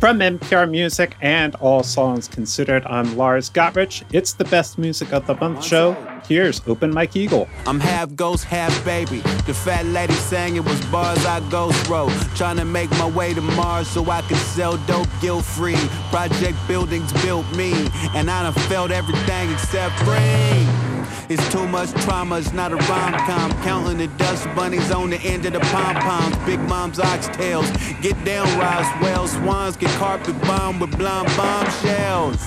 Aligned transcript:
From 0.00 0.20
NPR 0.20 0.70
Music 0.70 1.16
and 1.20 1.56
All 1.56 1.82
Songs 1.82 2.28
Considered, 2.28 2.86
I'm 2.86 3.16
Lars 3.16 3.50
Gotrich. 3.50 4.04
It's 4.12 4.32
the 4.32 4.44
Best 4.44 4.78
Music 4.78 5.12
of 5.12 5.26
the 5.26 5.34
Month 5.34 5.64
show. 5.64 5.94
Here's 6.28 6.62
Open 6.68 6.94
Mike 6.94 7.16
Eagle. 7.16 7.48
I'm 7.66 7.80
half 7.80 8.14
ghost, 8.14 8.44
half 8.44 8.84
baby. 8.84 9.18
The 9.46 9.54
fat 9.54 9.86
lady 9.86 10.12
sang 10.12 10.54
it 10.54 10.64
was 10.64 10.80
bars 10.86 11.26
I 11.26 11.40
ghost 11.50 11.88
wrote. 11.88 12.12
Trying 12.36 12.58
to 12.58 12.64
make 12.64 12.90
my 12.92 13.10
way 13.10 13.34
to 13.34 13.40
Mars 13.40 13.88
so 13.88 14.08
I 14.08 14.20
can 14.22 14.36
sell 14.36 14.76
dope 14.86 15.08
guilt 15.20 15.44
free. 15.44 15.74
Project 16.10 16.56
buildings 16.68 17.12
built 17.24 17.50
me, 17.56 17.72
and 18.14 18.30
I 18.30 18.44
done 18.44 18.52
felt 18.68 18.92
everything 18.92 19.50
except 19.50 19.98
free. 20.04 20.87
It's 21.30 21.46
too 21.52 21.68
much 21.68 21.92
trauma, 22.04 22.38
it's 22.38 22.54
not 22.54 22.72
a 22.72 22.76
rom-com. 22.76 23.52
Counting 23.62 23.98
the 23.98 24.06
dust 24.16 24.46
bunnies 24.56 24.90
on 24.90 25.10
the 25.10 25.18
end 25.18 25.44
of 25.44 25.52
the 25.52 25.60
pom-poms. 25.60 26.34
Big 26.46 26.58
mom's 26.60 26.98
oxtails. 26.98 27.68
Get 28.00 28.16
down, 28.24 28.46
Roswell. 28.58 29.28
Swans 29.28 29.76
get 29.76 29.90
carpet 29.98 30.40
bombed 30.42 30.80
with 30.80 30.96
blonde 30.96 31.28
bombshells. 31.36 32.40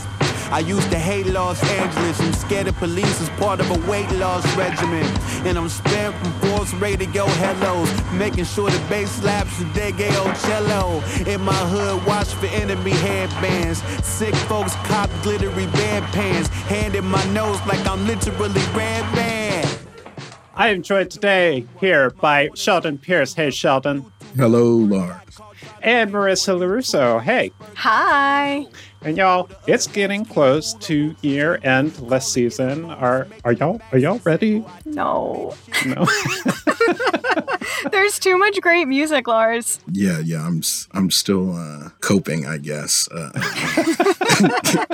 I 0.51 0.59
used 0.59 0.91
to 0.91 0.99
hate 0.99 1.27
Los 1.27 1.63
Angeles. 1.63 2.19
I'm 2.19 2.33
scared 2.33 2.67
of 2.67 2.75
police 2.75 3.21
as 3.21 3.29
part 3.31 3.61
of 3.61 3.71
a 3.71 3.89
weight 3.89 4.11
loss 4.11 4.45
regimen. 4.57 5.05
And 5.47 5.57
I'm 5.57 5.69
spared 5.69 6.13
from 6.15 6.31
force 6.41 6.73
radio 6.73 7.25
hellos. 7.25 7.89
Making 8.11 8.43
sure 8.43 8.69
the 8.69 8.79
bass 8.89 9.11
slaps 9.11 9.57
the 9.59 9.65
Degeo 9.65 10.23
cello. 10.45 11.01
In 11.25 11.39
my 11.41 11.53
hood, 11.53 12.05
watch 12.05 12.27
for 12.33 12.47
enemy 12.47 12.91
headbands. 12.91 13.81
Sick 14.05 14.35
folks 14.35 14.75
cop 14.87 15.09
glittery 15.23 15.67
band 15.67 16.05
pants. 16.07 16.49
Hand 16.67 16.95
in 16.95 17.05
my 17.05 17.23
nose 17.31 17.59
like 17.65 17.85
I'm 17.87 18.05
literally 18.05 18.61
red 18.75 19.03
man. 19.15 19.65
I 20.53 20.67
enjoyed 20.69 21.09
today 21.09 21.65
here 21.79 22.09
by 22.09 22.49
Sheldon 22.55 22.97
Pierce. 22.97 23.33
Hey, 23.33 23.51
Sheldon. 23.51 24.11
Hello, 24.35 24.75
Lars. 24.75 25.39
And 25.81 26.11
Marissa 26.11 26.57
Lorusso. 26.59 27.21
Hey. 27.21 27.51
Hi. 27.75 28.67
And 29.03 29.17
y'all, 29.17 29.49
it's 29.65 29.87
getting 29.87 30.25
close 30.25 30.75
to 30.75 31.15
year 31.21 31.59
end 31.63 31.99
last 32.01 32.31
season. 32.31 32.85
Are 32.85 33.27
are 33.43 33.53
y'all 33.53 33.81
are 33.91 33.97
y'all 33.97 34.19
ready? 34.23 34.63
No. 34.85 35.55
No. 35.85 36.05
There's 37.91 38.19
too 38.19 38.37
much 38.37 38.61
great 38.61 38.85
music, 38.85 39.27
Lars. 39.27 39.79
Yeah, 39.91 40.19
yeah, 40.19 40.45
I'm 40.45 40.61
I'm 40.91 41.09
still 41.09 41.55
uh, 41.55 41.89
coping, 42.01 42.45
I 42.45 42.57
guess. 42.57 43.07
Uh, 43.11 43.31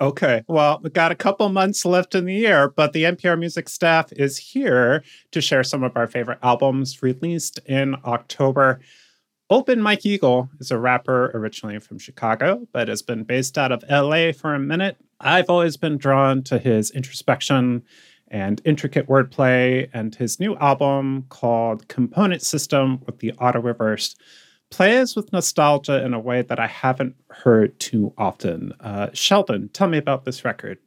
Okay, 0.00 0.42
well, 0.48 0.80
we've 0.82 0.92
got 0.92 1.12
a 1.12 1.14
couple 1.14 1.48
months 1.48 1.84
left 1.84 2.16
in 2.16 2.24
the 2.26 2.34
year, 2.34 2.68
but 2.68 2.92
the 2.92 3.04
NPR 3.04 3.38
music 3.38 3.68
staff 3.68 4.12
is 4.12 4.36
here 4.36 5.04
to 5.30 5.40
share 5.40 5.62
some 5.62 5.84
of 5.84 5.96
our 5.96 6.08
favorite 6.08 6.40
albums 6.42 7.00
released 7.00 7.60
in 7.64 7.94
October. 8.04 8.80
Open 9.50 9.82
Mike 9.82 10.06
Eagle 10.06 10.48
is 10.58 10.70
a 10.70 10.78
rapper 10.78 11.30
originally 11.34 11.78
from 11.78 11.98
Chicago, 11.98 12.66
but 12.72 12.88
has 12.88 13.02
been 13.02 13.24
based 13.24 13.58
out 13.58 13.72
of 13.72 13.84
LA 13.90 14.32
for 14.32 14.54
a 14.54 14.58
minute. 14.58 14.96
I've 15.20 15.50
always 15.50 15.76
been 15.76 15.98
drawn 15.98 16.42
to 16.44 16.58
his 16.58 16.90
introspection 16.90 17.82
and 18.28 18.62
intricate 18.64 19.06
wordplay, 19.06 19.90
and 19.92 20.14
his 20.14 20.40
new 20.40 20.56
album 20.56 21.26
called 21.28 21.88
Component 21.88 22.40
System 22.40 23.02
with 23.04 23.18
the 23.18 23.32
Auto 23.32 23.60
Reverse 23.60 24.16
plays 24.70 25.14
with 25.14 25.30
nostalgia 25.30 26.02
in 26.02 26.14
a 26.14 26.18
way 26.18 26.40
that 26.40 26.58
I 26.58 26.66
haven't 26.66 27.14
heard 27.28 27.78
too 27.78 28.14
often. 28.16 28.72
Uh, 28.80 29.10
Sheldon, 29.12 29.68
tell 29.68 29.88
me 29.88 29.98
about 29.98 30.24
this 30.24 30.42
record. 30.42 30.78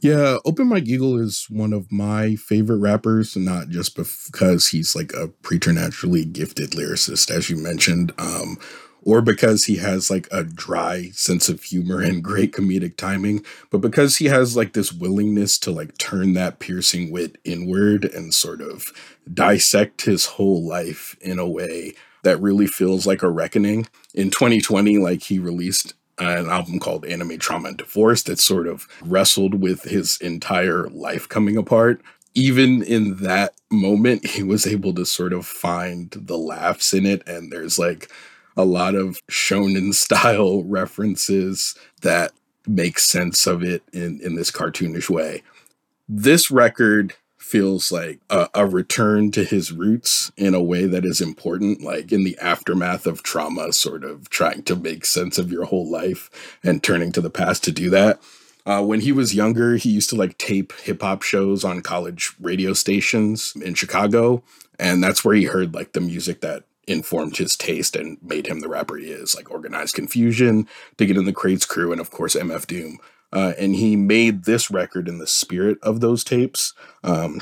Yeah, 0.00 0.38
Open 0.46 0.68
Mike 0.68 0.88
Eagle 0.88 1.18
is 1.18 1.46
one 1.50 1.74
of 1.74 1.92
my 1.92 2.34
favorite 2.36 2.78
rappers, 2.78 3.36
not 3.36 3.68
just 3.68 3.94
because 3.94 4.68
he's 4.68 4.96
like 4.96 5.12
a 5.12 5.28
preternaturally 5.28 6.24
gifted 6.24 6.70
lyricist, 6.70 7.30
as 7.30 7.50
you 7.50 7.56
mentioned, 7.56 8.12
um, 8.18 8.58
or 9.02 9.20
because 9.20 9.66
he 9.66 9.76
has 9.76 10.10
like 10.10 10.26
a 10.30 10.42
dry 10.42 11.10
sense 11.12 11.50
of 11.50 11.62
humor 11.62 12.00
and 12.00 12.24
great 12.24 12.52
comedic 12.52 12.96
timing, 12.96 13.44
but 13.70 13.82
because 13.82 14.16
he 14.16 14.26
has 14.26 14.56
like 14.56 14.72
this 14.72 14.90
willingness 14.92 15.58
to 15.58 15.70
like 15.70 15.96
turn 15.98 16.32
that 16.32 16.60
piercing 16.60 17.10
wit 17.10 17.36
inward 17.44 18.04
and 18.06 18.32
sort 18.32 18.62
of 18.62 18.92
dissect 19.32 20.02
his 20.02 20.24
whole 20.24 20.66
life 20.66 21.14
in 21.20 21.38
a 21.38 21.48
way 21.48 21.94
that 22.22 22.40
really 22.40 22.66
feels 22.66 23.06
like 23.06 23.22
a 23.22 23.30
reckoning. 23.30 23.86
In 24.14 24.30
2020, 24.30 24.98
like 24.98 25.22
he 25.22 25.38
released 25.38 25.94
an 26.20 26.48
album 26.48 26.78
called 26.78 27.04
Anime 27.06 27.38
Trauma 27.38 27.68
and 27.68 27.76
Divorce 27.76 28.22
that 28.24 28.38
sort 28.38 28.66
of 28.66 28.86
wrestled 29.02 29.54
with 29.54 29.84
his 29.84 30.18
entire 30.20 30.88
life 30.88 31.28
coming 31.28 31.56
apart. 31.56 32.00
Even 32.34 32.82
in 32.82 33.16
that 33.16 33.54
moment, 33.70 34.24
he 34.24 34.42
was 34.42 34.66
able 34.66 34.94
to 34.94 35.04
sort 35.04 35.32
of 35.32 35.46
find 35.46 36.10
the 36.10 36.38
laughs 36.38 36.94
in 36.94 37.06
it. 37.06 37.26
And 37.26 37.50
there's 37.50 37.78
like 37.78 38.10
a 38.56 38.64
lot 38.64 38.94
of 38.94 39.20
shonen 39.26 39.94
style 39.94 40.62
references 40.64 41.74
that 42.02 42.32
make 42.66 42.98
sense 42.98 43.46
of 43.46 43.64
it 43.64 43.82
in, 43.92 44.20
in 44.20 44.34
this 44.36 44.50
cartoonish 44.50 45.10
way. 45.10 45.42
This 46.08 46.50
record 46.50 47.14
feels 47.40 47.90
like 47.90 48.20
a, 48.28 48.48
a, 48.54 48.66
return 48.66 49.30
to 49.32 49.42
his 49.42 49.72
roots 49.72 50.30
in 50.36 50.54
a 50.54 50.62
way 50.62 50.84
that 50.86 51.04
is 51.04 51.20
important, 51.20 51.80
like 51.82 52.12
in 52.12 52.22
the 52.22 52.38
aftermath 52.38 53.06
of 53.06 53.22
trauma, 53.22 53.72
sort 53.72 54.04
of 54.04 54.28
trying 54.28 54.62
to 54.62 54.76
make 54.76 55.04
sense 55.06 55.38
of 55.38 55.50
your 55.50 55.64
whole 55.64 55.90
life 55.90 56.30
and 56.62 56.82
turning 56.82 57.10
to 57.10 57.20
the 57.20 57.30
past 57.30 57.64
to 57.64 57.72
do 57.72 57.88
that. 57.90 58.20
Uh, 58.66 58.82
when 58.82 59.00
he 59.00 59.10
was 59.10 59.34
younger, 59.34 59.76
he 59.76 59.88
used 59.88 60.10
to 60.10 60.16
like 60.16 60.36
tape 60.36 60.72
hip 60.82 61.00
hop 61.00 61.22
shows 61.22 61.64
on 61.64 61.80
college 61.80 62.34
radio 62.38 62.74
stations 62.74 63.54
in 63.64 63.74
Chicago. 63.74 64.42
And 64.78 65.02
that's 65.02 65.24
where 65.24 65.34
he 65.34 65.44
heard 65.44 65.74
like 65.74 65.92
the 65.92 66.00
music 66.00 66.42
that 66.42 66.64
informed 66.86 67.38
his 67.38 67.56
taste 67.56 67.96
and 67.96 68.18
made 68.22 68.46
him 68.46 68.60
the 68.60 68.68
rapper 68.68 68.96
he 68.96 69.06
is, 69.06 69.34
like 69.34 69.50
Organized 69.50 69.94
Confusion, 69.94 70.68
Digging 70.96 71.16
in 71.16 71.24
the 71.24 71.32
Crates 71.32 71.64
Crew, 71.64 71.90
and 71.90 72.00
of 72.00 72.10
course 72.10 72.34
MF 72.34 72.66
Doom. 72.66 72.98
Uh, 73.32 73.52
and 73.58 73.76
he 73.76 73.96
made 73.96 74.44
this 74.44 74.70
record 74.70 75.08
in 75.08 75.18
the 75.18 75.26
spirit 75.26 75.78
of 75.82 76.00
those 76.00 76.24
tapes. 76.24 76.74
Um, 77.04 77.40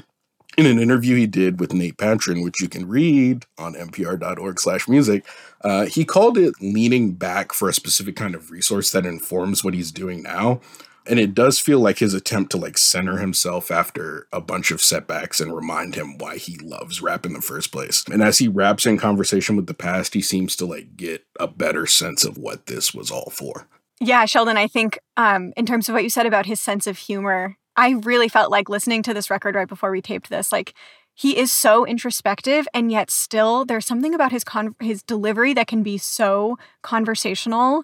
in 0.59 0.66
an 0.66 0.81
interview 0.81 1.15
he 1.15 1.28
did 1.28 1.60
with 1.60 1.72
Nate 1.72 1.97
Patrin, 1.97 2.43
which 2.43 2.60
you 2.60 2.69
can 2.69 2.88
read 2.88 3.47
on 3.59 3.75
npr.org 3.75 4.59
slash 4.59 4.88
music, 4.88 5.25
uh, 5.62 5.87
he 5.87 6.04
called 6.04 6.37
it 6.37 6.54
leaning 6.60 7.12
back 7.12 7.53
for 7.53 7.69
a 7.69 7.75
specific 7.75 8.16
kind 8.16 8.34
of 8.34 8.50
resource 8.50 8.91
that 8.91 9.06
informs 9.06 9.62
what 9.62 9.75
he's 9.75 9.93
doing 9.93 10.21
now. 10.22 10.60
And 11.06 11.19
it 11.19 11.32
does 11.32 11.60
feel 11.60 11.78
like 11.78 12.00
his 12.00 12.12
attempt 12.12 12.50
to 12.50 12.59
like 12.59 12.76
center 12.76 13.19
himself 13.19 13.70
after 13.70 14.26
a 14.32 14.41
bunch 14.41 14.70
of 14.70 14.82
setbacks 14.82 15.41
and 15.41 15.55
remind 15.55 15.94
him 15.94 16.19
why 16.19 16.37
he 16.37 16.59
loves 16.59 17.00
rap 17.00 17.25
in 17.25 17.32
the 17.32 17.41
first 17.41 17.72
place. 17.72 18.05
And 18.12 18.22
as 18.22 18.38
he 18.38 18.49
raps 18.49 18.84
in 18.84 18.99
conversation 18.99 19.56
with 19.56 19.69
the 19.69 19.75
past, 19.75 20.12
he 20.12 20.20
seems 20.20 20.55
to 20.56 20.66
like 20.66 20.97
get 20.97 21.25
a 21.38 21.47
better 21.47 21.87
sense 21.87 22.25
of 22.25 22.37
what 22.37 22.66
this 22.66 22.93
was 22.93 23.10
all 23.10 23.31
for. 23.31 23.69
Yeah, 24.01 24.25
Sheldon, 24.27 24.57
I 24.57 24.69
think 24.69 24.99
um, 25.17 25.53
in 25.57 25.67
terms 25.67 25.89
of 25.89 25.95
what 25.95 26.05
you 26.05 26.11
said 26.11 26.27
about 26.27 26.47
his 26.47 26.61
sense 26.61 26.87
of 26.87 26.99
humor, 26.99 27.57
I 27.77 27.91
really 27.91 28.29
felt 28.29 28.51
like 28.51 28.69
listening 28.69 29.03
to 29.05 29.15
this 29.15 29.31
record 29.31 29.55
right 29.55 29.69
before 29.69 29.91
we 29.91 30.01
taped 30.01 30.31
this, 30.31 30.53
like 30.53 30.75
he 31.15 31.37
is 31.37 31.53
so 31.53 31.85
introspective 31.85 32.69
and 32.73 32.93
yet 32.93 33.11
still 33.11 33.65
there's 33.65 33.87
something 33.87 34.15
about 34.15 34.31
his 34.31 34.45
con- 34.45 34.77
his 34.81 35.03
delivery 35.03 35.53
that 35.53 35.67
can 35.67 35.83
be 35.83 35.99
so 35.99 36.57
conversational 36.83 37.83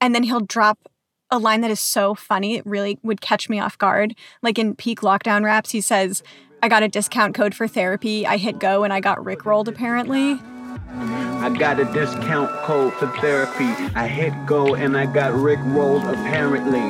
and 0.00 0.14
then 0.14 0.22
he'll 0.22 0.40
drop 0.40 0.78
a 1.30 1.38
line 1.38 1.62
that 1.62 1.70
is 1.70 1.80
so 1.80 2.14
funny 2.14 2.54
it 2.54 2.64
really 2.64 2.98
would 3.02 3.20
catch 3.20 3.48
me 3.48 3.58
off 3.58 3.76
guard. 3.76 4.14
Like 4.40 4.56
in 4.56 4.76
peak 4.76 5.00
lockdown 5.00 5.44
raps 5.44 5.70
he 5.70 5.80
says 5.80 6.22
i 6.62 6.68
got 6.68 6.84
a 6.84 6.88
discount 6.88 7.34
code 7.34 7.54
for 7.54 7.66
therapy 7.66 8.24
i 8.24 8.36
hit 8.36 8.58
go 8.60 8.84
and 8.84 8.92
i 8.92 9.00
got 9.00 9.18
rickrolled 9.18 9.68
apparently 9.68 10.38
I 10.98 11.50
got 11.50 11.78
a 11.78 11.84
discount 11.92 12.50
code 12.64 12.92
for 12.94 13.06
therapy. 13.18 13.66
I 13.94 14.06
hit 14.08 14.32
go 14.46 14.74
and 14.74 14.96
I 14.96 15.06
got 15.06 15.34
Rick 15.34 15.60
rolled 15.64 16.04
apparently. 16.04 16.80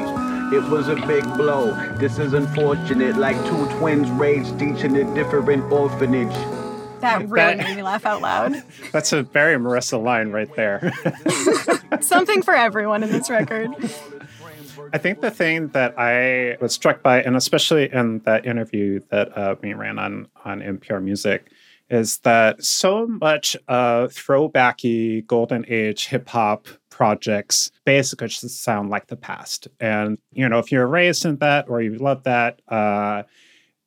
It 0.56 0.62
was 0.71 0.89
a 0.89 0.94
big 0.94 1.25
blow. 1.37 1.72
This 1.97 2.19
is 2.19 2.33
unfortunate, 2.33 3.16
like 3.16 3.37
two 3.47 3.69
twins 3.78 4.09
raised 4.11 4.62
each 4.62 4.84
in 4.84 4.95
a 4.95 5.15
different 5.15 5.72
orphanage. 5.72 6.33
That 7.00 7.28
really 7.28 7.56
made 7.56 7.77
me 7.77 7.83
laugh 7.83 8.06
out 8.06 8.22
loud. 8.22 8.62
That's 8.93 9.12
a 9.12 9.22
very 9.22 9.56
Marissa 9.56 10.03
line 10.03 10.31
right 10.31 10.53
there. 10.54 10.92
Something 12.01 12.42
for 12.42 12.54
everyone 12.54 13.03
in 13.03 13.10
this 13.10 13.28
record. 13.28 13.71
I 14.92 14.98
think 14.98 15.21
the 15.21 15.31
thing 15.31 15.69
that 15.69 15.95
I 15.98 16.57
was 16.60 16.72
struck 16.72 17.03
by, 17.03 17.22
and 17.22 17.36
especially 17.36 17.92
in 17.92 18.21
that 18.21 18.47
interview 18.47 19.01
that 19.10 19.36
uh, 19.36 19.57
we 19.60 19.75
ran 19.75 19.98
on 19.98 20.28
on 20.45 20.60
NPR 20.60 21.03
Music, 21.03 21.51
is 21.88 22.18
that 22.18 22.65
so 22.65 23.06
much 23.06 23.56
uh, 23.68 24.06
throwbacky 24.06 25.27
golden 25.27 25.65
age 25.68 26.06
hip 26.06 26.28
hop 26.28 26.66
projects 26.91 27.71
basically 27.84 28.28
just 28.28 28.62
sound 28.62 28.91
like 28.91 29.06
the 29.06 29.16
past. 29.16 29.68
And, 29.80 30.18
you 30.33 30.48
know, 30.48 30.59
if 30.59 30.72
you're 30.72 30.86
raised 30.86 31.24
in 31.24 31.36
that 31.36 31.68
or 31.68 31.80
you 31.80 31.97
love 31.97 32.24
that, 32.24 32.60
uh, 32.68 33.22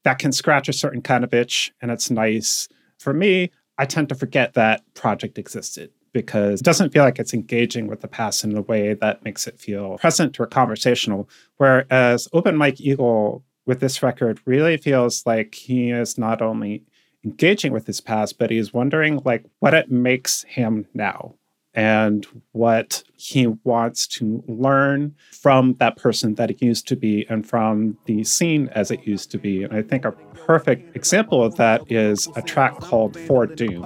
that 0.04 0.20
can 0.20 0.32
scratch 0.32 0.70
a 0.70 0.74
certain 0.74 1.02
kind 1.02 1.24
of 1.24 1.34
itch 1.34 1.74
and 1.82 1.92
it's 1.92 2.10
nice. 2.10 2.68
For 3.00 3.14
me, 3.14 3.52
I 3.78 3.86
tend 3.86 4.10
to 4.10 4.16
forget 4.16 4.54
that 4.54 4.82
project 4.94 5.38
existed 5.38 5.92
because 6.14 6.62
it 6.62 6.66
doesn't 6.66 6.92
feel 6.92 7.04
like 7.04 7.20
it's 7.20 7.34
engaging 7.34 7.88
with 7.88 8.02
the 8.02 8.08
past 8.08 8.44
in 8.44 8.56
a 8.58 8.62
way 8.62 8.94
that 8.96 9.24
makes 9.24 9.48
it 9.48 9.60
feel 9.60 9.98
present 9.98 10.40
or 10.40 10.46
conversational. 10.46 11.30
Whereas 11.58 12.28
Open 12.34 12.56
Mike 12.56 12.80
Eagle 12.82 13.44
with 13.66 13.80
this 13.80 14.02
record 14.02 14.40
really 14.46 14.78
feels 14.78 15.26
like 15.26 15.54
he 15.56 15.92
is 15.92 16.18
not 16.18 16.42
only 16.42 16.84
engaging 17.24 17.74
with 17.74 17.88
his 17.88 18.02
past, 18.02 18.38
but 18.38 18.52
he's 18.52 18.74
wondering 18.74 19.22
like 19.26 19.46
what 19.60 19.74
it 19.74 19.92
makes 19.92 20.44
him 20.44 20.88
now. 20.94 21.36
And 21.80 22.28
what 22.52 23.04
he 23.16 23.48
wants 23.64 24.06
to 24.06 24.44
learn 24.48 25.16
from 25.32 25.76
that 25.80 25.96
person 25.96 26.36
that 26.36 26.52
it 26.52 26.62
used 26.62 26.86
to 26.88 26.96
be 26.96 27.26
and 27.30 27.48
from 27.48 27.98
the 28.06 28.22
scene 28.24 28.70
as 28.74 28.92
it 28.92 29.06
used 29.06 29.32
to 29.32 29.38
be. 29.38 29.64
And 29.64 29.74
I 29.74 29.82
think 29.82 30.04
a 30.04 30.12
perfect 30.12 30.96
example 30.96 31.44
of 31.44 31.56
that 31.56 31.90
is 31.90 32.28
a 32.36 32.42
track 32.42 32.80
called 32.80 33.18
For 33.18 33.46
Doom. 33.46 33.82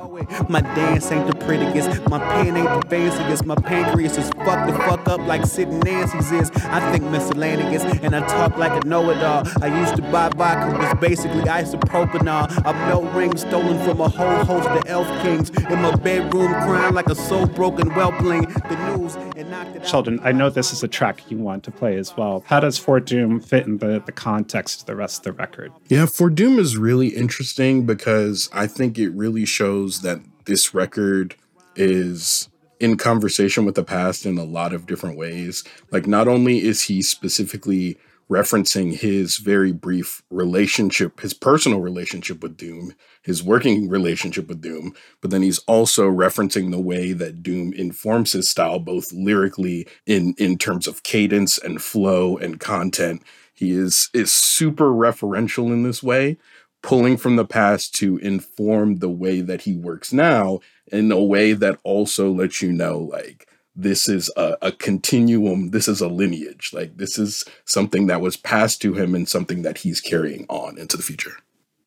My 0.50 0.62
dance 0.62 1.12
ain't 1.12 1.28
the 1.28 1.36
prettiest, 1.46 2.08
my 2.10 2.20
pen 2.20 2.58
ain't 2.58 2.82
the 2.82 2.88
fanciest, 2.90 3.46
my 3.46 3.56
pancreas 3.56 4.18
is 4.18 4.30
fucked 4.30 4.72
the 4.72 4.78
fuck 4.80 5.08
up 5.08 5.22
like 5.22 5.46
Sid 5.46 5.70
Nancy's 5.84 6.32
is. 6.32 6.52
I 6.66 6.92
think 6.92 7.04
miscellaneous 7.06 7.84
and 7.84 8.16
I 8.16 8.26
talk 8.28 8.58
like 8.58 8.84
a 8.84 8.88
know-it-all. 8.88 9.44
I 9.62 9.80
used 9.82 9.96
to 9.98 10.02
buy 10.04 10.30
vodka, 10.30 10.78
was 10.78 11.00
basically 11.00 11.42
isopropanol. 11.42 12.58
A 12.60 12.74
belt 12.74 13.14
ring 13.14 13.36
stolen 13.38 13.84
from 13.84 14.02
a 14.02 14.10
whole 14.10 14.46
host 14.46 14.70
of 14.70 14.84
elf 14.88 15.08
kings. 15.22 15.50
In 15.50 15.82
my 15.82 15.96
bedroom 15.96 16.54
crying 16.54 16.94
like 16.94 17.10
a 17.10 17.16
soul 17.16 17.46
broken 17.46 17.83
whelpling. 17.92 18.44
The 18.44 18.98
news 18.98 19.16
and 19.16 19.50
knocked 19.50 19.76
it 19.76 19.88
Sheldon, 19.88 20.20
I 20.24 20.32
know 20.32 20.50
this 20.50 20.74
is 20.74 20.84
a 20.84 20.88
track 20.88 21.30
you 21.30 21.38
want 21.38 21.64
to 21.64 21.72
play 21.72 21.98
as 21.98 22.16
well. 22.16 22.44
How 22.48 22.60
does 22.60 22.78
For 22.78 23.00
Doom 23.00 23.40
fit 23.40 23.66
in 23.66 23.78
the, 23.78 24.02
the 24.06 24.12
context 24.12 24.82
of 24.82 24.86
the 24.88 24.96
rest 24.96 25.20
of 25.20 25.24
the 25.24 25.32
record? 25.34 25.72
Yeah, 25.88 26.06
For 26.06 26.30
Doom 26.30 26.60
is 26.60 26.78
really 26.78 27.10
interesting 27.10 27.86
because 27.86 28.50
I 28.54 28.68
think 28.68 28.98
it 28.98 29.10
really 29.10 29.46
shows 29.46 30.02
that 30.02 30.22
this 30.46 30.74
record 30.74 31.36
is 31.76 32.50
in 32.80 32.98
conversation 32.98 33.66
with 33.66 33.76
the 33.76 33.84
past 33.84 34.26
in 34.26 34.38
a 34.38 34.44
lot 34.44 34.74
of 34.74 34.86
different 34.86 35.18
ways. 35.18 35.64
Like, 35.92 36.06
not 36.08 36.28
only 36.28 36.64
is 36.64 36.84
he 36.84 37.02
specifically 37.02 37.98
referencing 38.34 38.98
his 38.98 39.38
very 39.38 39.72
brief 39.72 40.24
relationship, 40.32 41.20
his 41.20 41.36
personal 41.36 41.80
relationship 41.80 42.42
with 42.42 42.58
Doom, 42.58 42.96
his 43.22 43.44
working 43.44 43.88
relationship 43.88 44.48
with 44.48 44.60
Doom, 44.60 44.96
but 45.22 45.30
then 45.30 45.44
he's 45.44 45.60
also 45.60 46.10
referencing 46.10 46.72
the 46.72 46.82
way 46.82 47.14
that 47.14 47.44
Doom 47.44 47.74
informs 47.74 48.32
his 48.32 48.50
style, 48.50 48.80
both 48.80 49.14
lyrically 49.14 49.88
in 50.08 50.34
in 50.40 50.58
terms 50.58 50.88
of 50.88 51.04
cadence 51.04 51.60
and 51.60 51.82
flow 51.82 52.36
and 52.38 52.60
content. 52.60 53.22
He 53.54 53.72
is 53.72 54.10
is 54.14 54.32
super 54.32 54.90
referential 54.92 55.68
in 55.68 55.84
this 55.84 56.02
way, 56.02 56.38
pulling 56.82 57.18
from 57.18 57.36
the 57.36 57.46
past 57.46 57.94
to 57.96 58.18
inform 58.18 58.98
the 58.98 59.10
way 59.10 59.42
that 59.42 59.62
he 59.62 59.78
works 59.78 60.12
now 60.12 60.60
in 60.92 61.12
a 61.12 61.24
way 61.24 61.54
that 61.54 61.80
also 61.84 62.32
lets 62.32 62.64
you 62.64 62.74
know 62.74 62.98
like 62.98 63.48
this 63.76 64.08
is 64.08 64.32
a, 64.38 64.58
a, 64.62 64.72
continuum 64.72 65.72
this 65.72 65.88
is 65.88 66.02
a 66.02 66.08
lineage. 66.08 66.72
Like 66.74 66.98
this 66.98 67.18
is 67.18 67.44
something 67.66 68.08
that 68.08 68.22
was 68.22 68.38
passed 68.38 68.82
to 68.84 68.94
him 68.94 69.16
and 69.16 69.28
something 69.28 69.64
that 69.64 69.80
he's 69.80 70.00
carrying 70.00 70.46
on 70.50 70.78
into 70.78 70.98
the 70.98 71.04
future. 71.04 71.38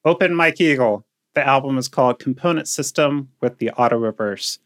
Open 0.05 0.35
mike 0.35 0.61
eagle. 0.61 1.05
The 1.35 1.47
album 1.47 1.79
is 1.79 1.89
called 1.89 2.19
component 2.19 2.67
system 2.67 3.29
with 3.41 3.59
the 3.59 3.71
auto 3.71 3.99
reverse. 3.99 4.59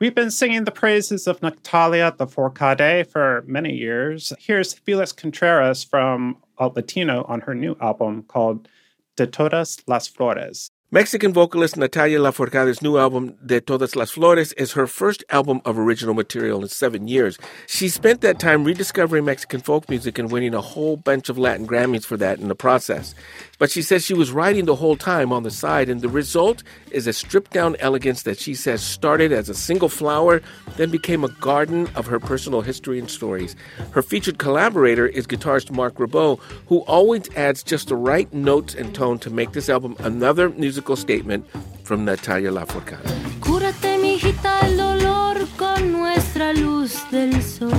We've 0.00 0.14
been 0.14 0.30
singing 0.30 0.64
the 0.64 0.72
praises 0.72 1.26
of 1.26 1.40
natalia 1.40 2.12
lafourcade 2.18 3.06
for 3.10 3.44
many 3.46 3.74
years. 3.74 4.32
Here's 4.38 4.74
felix 4.74 5.12
contreras 5.12 5.84
from 5.84 6.36
alt 6.58 6.76
latino 6.76 7.24
on 7.24 7.42
her 7.42 7.54
new 7.54 7.76
album 7.80 8.24
called 8.24 8.68
de 9.16 9.26
todas 9.26 9.78
las 9.86 10.08
flores 10.08 10.70
Mexican 10.90 11.32
vocalist 11.32 11.76
Natalia 11.76 12.20
Lafourcade's 12.20 12.80
new 12.80 12.98
album, 12.98 13.34
De 13.44 13.60
Todas 13.60 13.96
las 13.96 14.12
Flores, 14.12 14.52
is 14.52 14.72
her 14.72 14.86
first 14.86 15.24
album 15.30 15.60
of 15.64 15.76
original 15.76 16.14
material 16.14 16.62
in 16.62 16.68
seven 16.68 17.08
years. 17.08 17.36
She 17.66 17.88
spent 17.88 18.20
that 18.20 18.38
time 18.38 18.62
rediscovering 18.62 19.24
Mexican 19.24 19.60
folk 19.60 19.88
music 19.88 20.18
and 20.20 20.30
winning 20.30 20.54
a 20.54 20.60
whole 20.60 20.96
bunch 20.96 21.28
of 21.28 21.36
Latin 21.36 21.66
Grammys 21.66 22.04
for 22.04 22.16
that 22.18 22.38
in 22.38 22.46
the 22.46 22.54
process. 22.54 23.12
But 23.58 23.72
she 23.72 23.82
says 23.82 24.04
she 24.04 24.14
was 24.14 24.30
writing 24.30 24.66
the 24.66 24.76
whole 24.76 24.94
time 24.94 25.32
on 25.32 25.42
the 25.42 25.50
side, 25.50 25.88
and 25.88 26.00
the 26.00 26.08
result 26.08 26.62
is 26.92 27.08
a 27.08 27.12
stripped 27.12 27.50
down 27.50 27.74
elegance 27.80 28.22
that 28.22 28.38
she 28.38 28.54
says 28.54 28.80
started 28.80 29.32
as 29.32 29.48
a 29.48 29.54
single 29.54 29.88
flower, 29.88 30.42
then 30.76 30.90
became 30.90 31.24
a 31.24 31.28
garden 31.28 31.88
of 31.96 32.06
her 32.06 32.20
personal 32.20 32.60
history 32.60 33.00
and 33.00 33.10
stories. 33.10 33.56
Her 33.90 34.02
featured 34.02 34.38
collaborator 34.38 35.08
is 35.08 35.26
guitarist 35.26 35.72
Marc 35.72 35.94
Ribot, 35.96 36.38
who 36.68 36.80
always 36.80 37.28
adds 37.34 37.64
just 37.64 37.88
the 37.88 37.96
right 37.96 38.32
notes 38.32 38.74
and 38.76 38.94
tone 38.94 39.18
to 39.20 39.30
make 39.30 39.52
this 39.52 39.68
album 39.68 39.96
another 39.98 40.50
musical 40.74 40.96
statement 40.96 41.46
from 41.84 42.04
Natalia 42.04 42.50
Lafourcade. 42.50 43.06
Cúrate, 43.38 43.96
mijita, 43.98 44.58
el 44.66 44.76
dolor 44.76 45.46
con 45.56 45.92
nuestra 45.92 46.52
luz 46.52 47.08
del 47.12 47.40
sol 47.40 47.70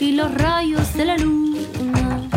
y 0.00 0.12
los 0.12 0.32
rayos 0.32 0.94
de 0.94 1.04
la 1.04 1.18
luna. 1.18 2.30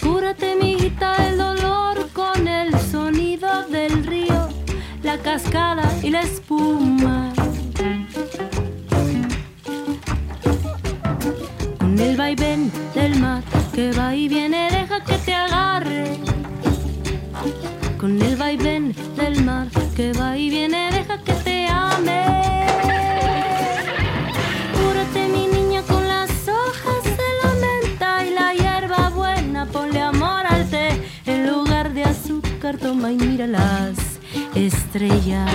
Cúrate, 0.00 0.56
mijita, 0.56 1.28
el 1.28 1.36
dolor 1.36 2.08
con 2.14 2.48
el 2.48 2.72
sonido 2.80 3.68
del 3.68 4.06
río, 4.06 4.48
la 5.02 5.18
cascada 5.18 5.86
y 6.02 6.08
la 6.08 6.22
espuma. 6.22 7.30
Con 11.78 11.98
el 11.98 12.16
vaivén 12.16 12.72
del 12.94 13.20
mar 13.20 13.42
que 13.78 13.92
va 13.92 14.12
y 14.12 14.26
viene, 14.26 14.47
Con 18.18 18.26
el 18.26 18.36
vaivén 18.36 18.94
del 19.16 19.44
mar 19.44 19.68
que 19.94 20.12
va 20.12 20.36
y 20.36 20.50
viene, 20.50 20.90
deja 20.90 21.18
que 21.22 21.32
te 21.34 21.68
ame. 21.68 22.24
Cúrate, 24.74 25.28
mi 25.28 25.46
niña, 25.46 25.82
con 25.82 26.08
las 26.08 26.28
hojas 26.48 27.04
de 27.04 27.30
la 27.42 27.52
menta 27.66 28.26
y 28.26 28.30
la 28.30 28.54
hierba 28.54 29.10
buena. 29.10 29.66
Ponle 29.66 30.00
amor 30.00 30.44
al 30.48 30.68
té 30.68 31.00
en 31.26 31.46
lugar 31.46 31.92
de 31.94 32.02
azúcar. 32.02 32.76
Toma 32.78 33.12
y 33.12 33.18
mira 33.18 33.46
las 33.46 33.96
estrellas. 34.56 35.48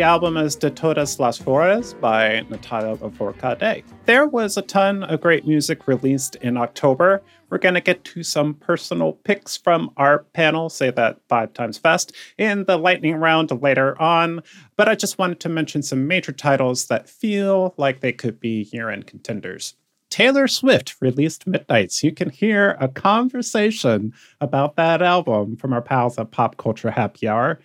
The 0.00 0.06
album 0.06 0.38
is 0.38 0.56
De 0.56 0.70
Todas 0.70 1.20
las 1.20 1.36
Flores 1.36 1.92
by 1.92 2.40
Natalia 2.48 2.96
Lafourcade. 2.96 3.84
There 4.06 4.26
was 4.26 4.56
a 4.56 4.62
ton 4.62 5.04
of 5.04 5.20
great 5.20 5.46
music 5.46 5.86
released 5.86 6.36
in 6.36 6.56
October. 6.56 7.22
We're 7.50 7.58
going 7.58 7.74
to 7.74 7.82
get 7.82 8.02
to 8.04 8.22
some 8.22 8.54
personal 8.54 9.12
picks 9.12 9.58
from 9.58 9.90
our 9.98 10.20
panel, 10.32 10.70
say 10.70 10.90
that 10.90 11.20
five 11.28 11.52
times 11.52 11.76
fast, 11.76 12.16
in 12.38 12.64
the 12.64 12.78
lightning 12.78 13.16
round 13.16 13.50
later 13.60 14.00
on. 14.00 14.42
But 14.78 14.88
I 14.88 14.94
just 14.94 15.18
wanted 15.18 15.38
to 15.40 15.50
mention 15.50 15.82
some 15.82 16.06
major 16.06 16.32
titles 16.32 16.86
that 16.86 17.06
feel 17.06 17.74
like 17.76 18.00
they 18.00 18.14
could 18.14 18.40
be 18.40 18.70
year 18.72 18.88
end 18.88 19.06
contenders. 19.06 19.74
Taylor 20.08 20.48
Swift 20.48 20.96
released 21.02 21.46
Midnights. 21.46 22.02
You 22.02 22.12
can 22.12 22.30
hear 22.30 22.76
a 22.80 22.88
conversation 22.88 24.14
about 24.40 24.76
that 24.76 25.02
album 25.02 25.56
from 25.56 25.74
our 25.74 25.82
pals 25.82 26.18
at 26.18 26.30
Pop 26.30 26.56
Culture 26.56 26.90
Happy 26.90 27.28
Hour. 27.28 27.60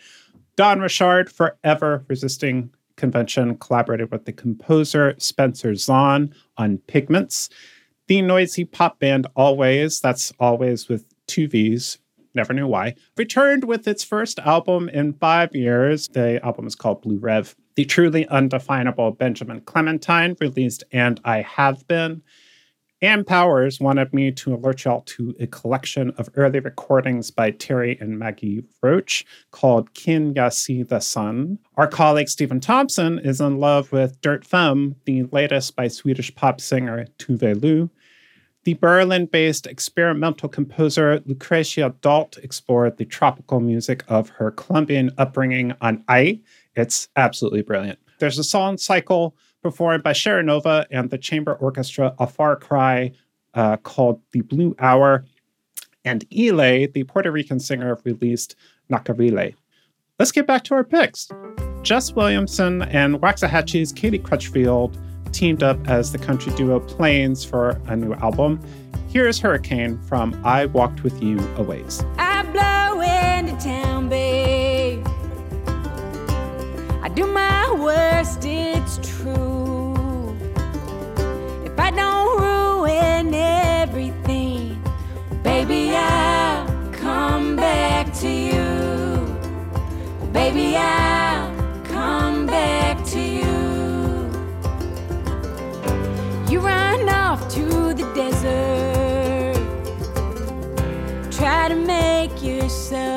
Dawn 0.55 0.79
Richard, 0.79 1.29
forever 1.29 2.05
resisting 2.07 2.71
convention, 2.95 3.57
collaborated 3.57 4.11
with 4.11 4.25
the 4.25 4.31
composer 4.31 5.15
Spencer 5.17 5.75
Zahn 5.75 6.33
on 6.57 6.77
Pigments. 6.87 7.49
The 8.07 8.21
noisy 8.21 8.63
pop 8.63 8.99
band 8.99 9.27
Alvvays, 9.35 9.99
that's 9.99 10.31
always 10.39 10.87
with 10.87 11.05
two 11.27 11.47
V's, 11.47 11.97
never 12.33 12.53
knew 12.53 12.67
why, 12.67 12.95
returned 13.17 13.65
with 13.65 13.87
its 13.87 14.03
first 14.03 14.39
album 14.39 14.87
in 14.89 15.13
five 15.13 15.53
years. 15.55 16.07
The 16.09 16.43
album 16.45 16.67
is 16.67 16.75
called 16.75 17.01
Blue 17.01 17.17
Rev. 17.17 17.53
The 17.75 17.85
truly 17.85 18.25
undefinable 18.27 19.11
Benjamin 19.11 19.61
Clementine 19.61 20.37
released 20.39 20.83
And 20.91 21.19
I 21.25 21.41
Have 21.41 21.85
Been. 21.87 22.21
Ann 23.01 23.25
Powers 23.25 23.81
wanted 23.81 24.13
me 24.13 24.31
to 24.31 24.53
alert 24.53 24.85
y'all 24.85 25.01
to 25.01 25.35
a 25.37 25.47
collection 25.47 26.11
of 26.11 26.29
early 26.35 26.59
recordings 26.59 27.29
by 27.29 27.51
Terre 27.51 27.97
and 27.99 28.17
Maggie 28.17 28.63
Roche 28.81 29.25
called 29.51 29.93
Kin 29.93 30.33
Ya 30.33 30.47
See 30.47 30.81
the 30.81 31.01
Sun. 31.01 31.59
Our 31.75 31.87
colleague 31.87 32.29
Stephen 32.29 32.61
Thompson 32.61 33.19
is 33.19 33.41
in 33.41 33.59
love 33.59 33.91
with 33.91 34.21
Dirt 34.21 34.45
Femme, 34.45 34.95
the 35.03 35.23
latest 35.23 35.75
by 35.75 35.89
Swedish 35.89 36.33
pop 36.35 36.61
singer 36.61 37.05
Tove 37.17 37.61
Lo. 37.61 37.89
The 38.63 38.75
Berlin 38.75 39.25
based 39.25 39.67
experimental 39.67 40.47
composer 40.47 41.19
Lucrecia 41.19 41.93
Dalt 41.99 42.37
explored 42.37 42.95
the 42.95 43.05
tropical 43.05 43.59
music 43.59 44.05
of 44.07 44.29
her 44.29 44.51
Colombian 44.51 45.11
upbringing 45.17 45.73
on 45.81 46.03
Ai. 46.09 46.39
It's 46.75 47.09
absolutely 47.17 47.61
brilliant. 47.61 47.99
There's 48.19 48.39
a 48.39 48.43
song 48.43 48.77
cycle 48.77 49.35
performed 49.65 50.03
by 50.03 50.13
Shara 50.13 50.45
Nova 50.45 50.85
and 50.91 51.09
the 51.09 51.17
chamber 51.17 51.55
orchestra 51.55 52.13
A 52.19 52.27
Far 52.27 52.55
Cry 52.55 53.11
uh, 53.55 53.77
called 53.77 54.21
The 54.31 54.41
Blue 54.41 54.75
Hour. 54.77 55.25
And 56.03 56.23
Ile, 56.31 56.87
the 56.93 57.03
Puerto 57.07 57.31
Rican 57.31 57.59
singer, 57.59 57.97
released 58.03 58.55
Nacarile. 58.91 59.55
Let's 60.19 60.31
get 60.31 60.45
back 60.45 60.65
to 60.65 60.75
our 60.75 60.83
picks. 60.83 61.31
Jess 61.81 62.13
Williamson 62.13 62.83
and 62.83 63.19
Waxahatchee's 63.21 63.91
Katie 63.91 64.19
Crutchfield 64.19 64.99
teamed 65.31 65.63
up 65.63 65.79
as 65.89 66.11
the 66.11 66.19
country 66.19 66.53
duo 66.53 66.79
Plains 66.79 67.43
for 67.43 67.69
a 67.87 67.95
new 67.95 68.13
album. 68.13 68.59
Here's 69.09 69.39
Hurricane 69.39 69.97
from 70.03 70.39
I 70.45 70.67
Walked 70.67 71.01
With 71.01 71.23
You 71.23 71.39
a 71.55 71.63
Ways. 71.63 72.05
I 72.19 72.43
blow 72.43 73.01
into 73.01 73.59
town, 73.59 74.09
babe. 74.09 75.03
I 77.01 77.09
do 77.09 77.25
my 77.25 77.73
worst, 77.79 78.45
it's 78.45 78.99
true. 79.01 79.44
Yourself 102.45 103.14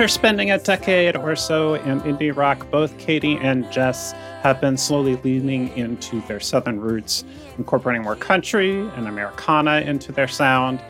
After 0.00 0.08
spending 0.08 0.50
a 0.50 0.56
decade 0.56 1.14
or 1.14 1.36
so 1.36 1.74
in 1.74 2.00
indie 2.00 2.34
rock, 2.34 2.70
both 2.70 2.96
Katie 2.96 3.36
and 3.36 3.70
Jess 3.70 4.12
have 4.42 4.58
been 4.58 4.78
slowly 4.78 5.16
leaning 5.16 5.68
into 5.76 6.22
their 6.22 6.40
southern 6.40 6.80
roots, 6.80 7.22
incorporating 7.58 8.00
more 8.00 8.16
country 8.16 8.80
and 8.96 9.06
Americana 9.06 9.82
into 9.82 10.10
their 10.10 10.26
sound. 10.26 10.80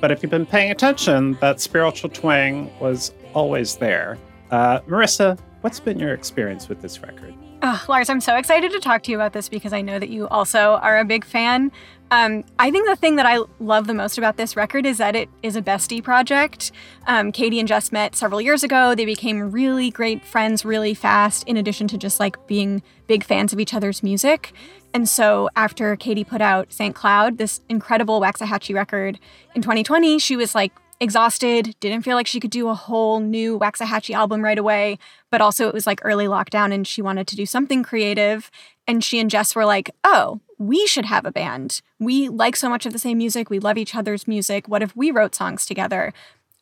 But 0.00 0.12
if 0.12 0.22
you've 0.22 0.30
been 0.30 0.46
paying 0.46 0.70
attention, 0.70 1.36
that 1.40 1.60
spiritual 1.60 2.10
twang 2.10 2.70
was 2.78 3.12
always 3.34 3.74
there. 3.74 4.18
Uh, 4.52 4.78
Marissa, 4.82 5.36
what's 5.62 5.80
been 5.80 5.98
your 5.98 6.14
experience 6.14 6.68
with 6.68 6.80
this 6.80 7.02
record? 7.02 7.34
Oh, 7.62 7.84
Lars, 7.88 8.08
I'm 8.08 8.22
so 8.22 8.36
excited 8.36 8.72
to 8.72 8.80
talk 8.80 9.02
to 9.02 9.10
you 9.10 9.18
about 9.18 9.34
this 9.34 9.50
because 9.50 9.74
I 9.74 9.82
know 9.82 9.98
that 9.98 10.08
you 10.08 10.26
also 10.28 10.78
are 10.82 10.98
a 10.98 11.04
big 11.04 11.26
fan. 11.26 11.70
Um, 12.10 12.42
I 12.58 12.70
think 12.70 12.88
the 12.88 12.96
thing 12.96 13.16
that 13.16 13.26
I 13.26 13.40
love 13.58 13.86
the 13.86 13.92
most 13.92 14.16
about 14.16 14.38
this 14.38 14.56
record 14.56 14.86
is 14.86 14.96
that 14.96 15.14
it 15.14 15.28
is 15.42 15.56
a 15.56 15.62
bestie 15.62 16.02
project. 16.02 16.72
Um, 17.06 17.32
Katie 17.32 17.58
and 17.58 17.68
Jess 17.68 17.92
met 17.92 18.16
several 18.16 18.40
years 18.40 18.64
ago. 18.64 18.94
They 18.94 19.04
became 19.04 19.50
really 19.50 19.90
great 19.90 20.24
friends 20.24 20.64
really 20.64 20.94
fast, 20.94 21.46
in 21.46 21.58
addition 21.58 21.86
to 21.88 21.98
just 21.98 22.18
like 22.18 22.46
being 22.46 22.82
big 23.06 23.24
fans 23.24 23.52
of 23.52 23.60
each 23.60 23.74
other's 23.74 24.02
music. 24.02 24.54
And 24.94 25.06
so 25.06 25.50
after 25.54 25.96
Katie 25.96 26.24
put 26.24 26.40
out 26.40 26.72
St. 26.72 26.94
Cloud, 26.94 27.36
this 27.36 27.60
incredible 27.68 28.22
Waxahatchee 28.22 28.74
record 28.74 29.18
in 29.54 29.60
2020, 29.60 30.18
she 30.18 30.34
was 30.34 30.54
like 30.54 30.72
exhausted, 31.00 31.74
didn't 31.80 32.02
feel 32.02 32.14
like 32.14 32.26
she 32.26 32.40
could 32.40 32.50
do 32.50 32.68
a 32.68 32.74
whole 32.74 33.20
new 33.20 33.58
Waxahatchee 33.58 34.14
album 34.14 34.42
right 34.44 34.58
away, 34.58 34.98
but 35.30 35.40
also 35.40 35.66
it 35.66 35.74
was 35.74 35.86
like 35.86 36.00
early 36.04 36.26
lockdown 36.26 36.72
and 36.72 36.86
she 36.86 37.00
wanted 37.00 37.26
to 37.28 37.36
do 37.36 37.46
something 37.46 37.82
creative. 37.82 38.50
And 38.86 39.02
she 39.02 39.18
and 39.18 39.30
Jess 39.30 39.54
were 39.54 39.64
like, 39.64 39.90
oh, 40.04 40.40
we 40.58 40.86
should 40.86 41.06
have 41.06 41.24
a 41.24 41.32
band. 41.32 41.80
We 41.98 42.28
like 42.28 42.54
so 42.54 42.68
much 42.68 42.84
of 42.84 42.92
the 42.92 42.98
same 42.98 43.18
music. 43.18 43.48
We 43.48 43.58
love 43.58 43.78
each 43.78 43.94
other's 43.94 44.28
music. 44.28 44.68
What 44.68 44.82
if 44.82 44.94
we 44.94 45.10
wrote 45.10 45.34
songs 45.34 45.64
together? 45.64 46.12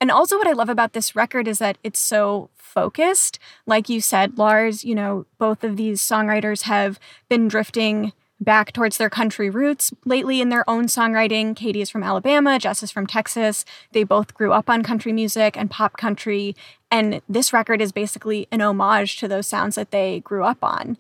And 0.01 0.11
also, 0.13 0.39
what 0.39 0.47
I 0.47 0.53
love 0.53 0.69
about 0.69 0.93
this 0.93 1.17
record 1.17 1.49
is 1.49 1.59
that 1.59 1.77
it's 1.83 1.99
so 1.99 2.51
focused. 2.55 3.41
Like 3.67 3.89
you 3.89 4.01
said, 4.01 4.39
Lars, 4.39 4.85
you 4.85 4.95
know, 4.95 5.27
both 5.39 5.65
of 5.65 5.77
these 5.77 6.01
songwriters 6.01 6.63
have 6.63 7.01
been 7.29 7.49
drifting 7.49 8.13
back 8.41 8.73
towards 8.73 8.97
their 8.97 9.11
country 9.11 9.51
roots 9.51 9.93
lately 10.05 10.41
in 10.41 10.49
their 10.49 10.69
own 10.69 10.87
songwriting. 10.87 11.57
Katie 11.57 11.81
is 11.81 11.91
from 11.91 12.03
Alabama, 12.03 12.59
Jess 12.59 12.83
is 12.83 12.91
from 12.91 13.07
Texas. 13.07 13.65
They 13.93 14.05
both 14.05 14.35
grew 14.35 14.53
up 14.53 14.71
on 14.71 14.83
country 14.83 15.13
music 15.13 15.57
and 15.57 15.71
pop 15.71 15.97
country. 15.97 16.55
And 16.91 17.21
this 17.29 17.53
record 17.53 17.81
is 17.81 17.93
basically 17.93 18.47
an 18.51 18.61
homage 18.61 19.19
to 19.19 19.29
those 19.29 19.47
sounds 19.47 19.75
that 19.75 19.91
they 19.91 20.21
grew 20.21 20.45
up 20.45 20.59
on. 20.63 20.97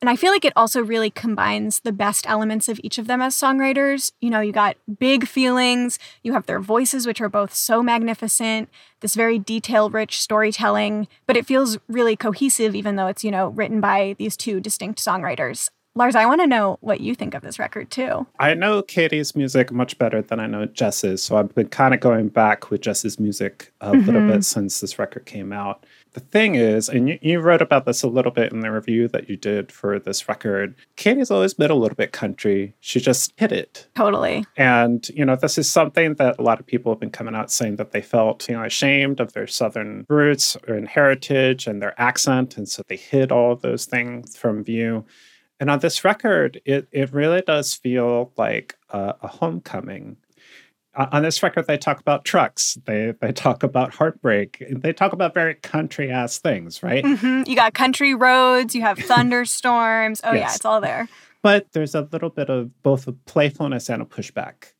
And 0.00 0.10
I 0.10 0.16
feel 0.16 0.32
like 0.32 0.44
it 0.44 0.52
also 0.54 0.82
really 0.82 1.08
combines 1.08 1.80
the 1.80 1.90
best 1.90 2.28
elements 2.28 2.68
of 2.68 2.78
each 2.84 2.98
of 2.98 3.06
them 3.06 3.22
as 3.22 3.34
songwriters. 3.34 4.12
You 4.20 4.28
know, 4.28 4.40
you 4.40 4.52
got 4.52 4.76
big 4.98 5.26
feelings, 5.26 5.98
you 6.22 6.34
have 6.34 6.44
their 6.44 6.60
voices, 6.60 7.06
which 7.06 7.22
are 7.22 7.30
both 7.30 7.54
so 7.54 7.82
magnificent, 7.82 8.68
this 9.00 9.14
very 9.14 9.38
detail 9.38 9.88
rich 9.88 10.20
storytelling, 10.20 11.08
but 11.26 11.38
it 11.38 11.46
feels 11.46 11.78
really 11.88 12.16
cohesive, 12.16 12.74
even 12.74 12.96
though 12.96 13.06
it's, 13.06 13.24
you 13.24 13.30
know, 13.30 13.48
written 13.48 13.80
by 13.80 14.14
these 14.18 14.36
two 14.36 14.60
distinct 14.60 14.98
songwriters. 14.98 15.70
Lars, 15.96 16.16
I 16.16 16.26
want 16.26 16.40
to 16.40 16.48
know 16.48 16.76
what 16.80 17.00
you 17.00 17.14
think 17.14 17.34
of 17.34 17.42
this 17.42 17.60
record 17.60 17.88
too. 17.88 18.26
I 18.40 18.54
know 18.54 18.82
Katie's 18.82 19.36
music 19.36 19.70
much 19.70 19.96
better 19.96 20.20
than 20.22 20.40
I 20.40 20.48
know 20.48 20.66
Jess's, 20.66 21.22
so 21.22 21.36
I've 21.36 21.54
been 21.54 21.68
kind 21.68 21.94
of 21.94 22.00
going 22.00 22.30
back 22.30 22.68
with 22.68 22.80
Jess's 22.80 23.20
music 23.20 23.72
a 23.80 23.92
little 23.92 24.20
Mhm. 24.22 24.32
bit 24.32 24.44
since 24.44 24.80
this 24.80 24.98
record 24.98 25.24
came 25.24 25.52
out. 25.52 25.86
The 26.14 26.20
thing 26.20 26.56
is, 26.56 26.88
and 26.88 27.08
you, 27.08 27.18
you 27.22 27.38
wrote 27.38 27.62
about 27.62 27.86
this 27.86 28.02
a 28.02 28.08
little 28.08 28.32
bit 28.32 28.52
in 28.52 28.58
the 28.58 28.72
review 28.72 29.06
that 29.08 29.30
you 29.30 29.36
did 29.36 29.70
for 29.70 30.00
this 30.00 30.28
record, 30.28 30.74
Katie's 30.96 31.30
always 31.30 31.54
been 31.54 31.70
a 31.70 31.74
little 31.76 31.94
bit 31.96 32.10
country. 32.10 32.74
She 32.80 32.98
just 32.98 33.32
hit 33.36 33.52
it. 33.52 33.86
Totally. 33.94 34.44
And, 34.56 35.08
you 35.10 35.24
know, 35.24 35.36
this 35.36 35.58
is 35.58 35.70
something 35.70 36.14
that 36.14 36.34
a 36.40 36.42
lot 36.42 36.58
of 36.58 36.66
people 36.66 36.90
have 36.90 36.98
been 37.00 37.10
coming 37.10 37.36
out 37.36 37.52
saying 37.52 37.76
that 37.76 37.92
they 37.92 38.02
felt, 38.02 38.48
you 38.48 38.56
know, 38.56 38.64
ashamed 38.64 39.20
of 39.20 39.32
their 39.32 39.46
Southern 39.46 40.06
roots 40.08 40.56
and 40.66 40.88
heritage 40.88 41.68
and 41.68 41.80
their 41.80 41.94
accent. 42.00 42.56
And 42.56 42.68
so 42.68 42.82
they 42.88 42.96
hid 42.96 43.30
all 43.30 43.52
of 43.52 43.62
those 43.62 43.84
things 43.84 44.36
from 44.36 44.64
view. 44.64 45.04
And 45.60 45.70
on 45.70 45.78
this 45.78 46.04
record, 46.04 46.60
it, 46.64 46.88
it 46.90 47.12
really 47.12 47.40
does 47.40 47.74
feel 47.74 48.32
like 48.36 48.76
a, 48.90 49.14
a 49.22 49.28
homecoming. 49.28 50.16
On 50.96 51.22
this 51.22 51.42
record, 51.42 51.66
they 51.66 51.76
talk 51.76 51.98
about 51.98 52.24
trucks, 52.24 52.78
they, 52.86 53.14
they 53.20 53.32
talk 53.32 53.64
about 53.64 53.94
heartbreak, 53.94 54.62
they 54.70 54.92
talk 54.92 55.12
about 55.12 55.34
very 55.34 55.54
country 55.56 56.08
ass 56.10 56.38
things, 56.38 56.84
right? 56.84 57.04
hmm 57.04 57.42
You 57.46 57.56
got 57.56 57.74
country 57.74 58.14
roads, 58.14 58.76
you 58.76 58.82
have 58.82 58.98
thunderstorms. 58.98 60.20
Oh, 60.22 60.32
yeah, 60.32 60.54
it's 60.54 60.64
all 60.64 60.80
there. 60.80 61.08
But 61.42 61.72
there's 61.72 61.96
a 61.96 62.08
little 62.12 62.30
bit 62.30 62.48
of 62.48 62.80
both 62.82 63.08
a 63.08 63.12
playfulness 63.12 63.90
and 63.90 64.02
a 64.02 64.04
pushback. 64.04 64.72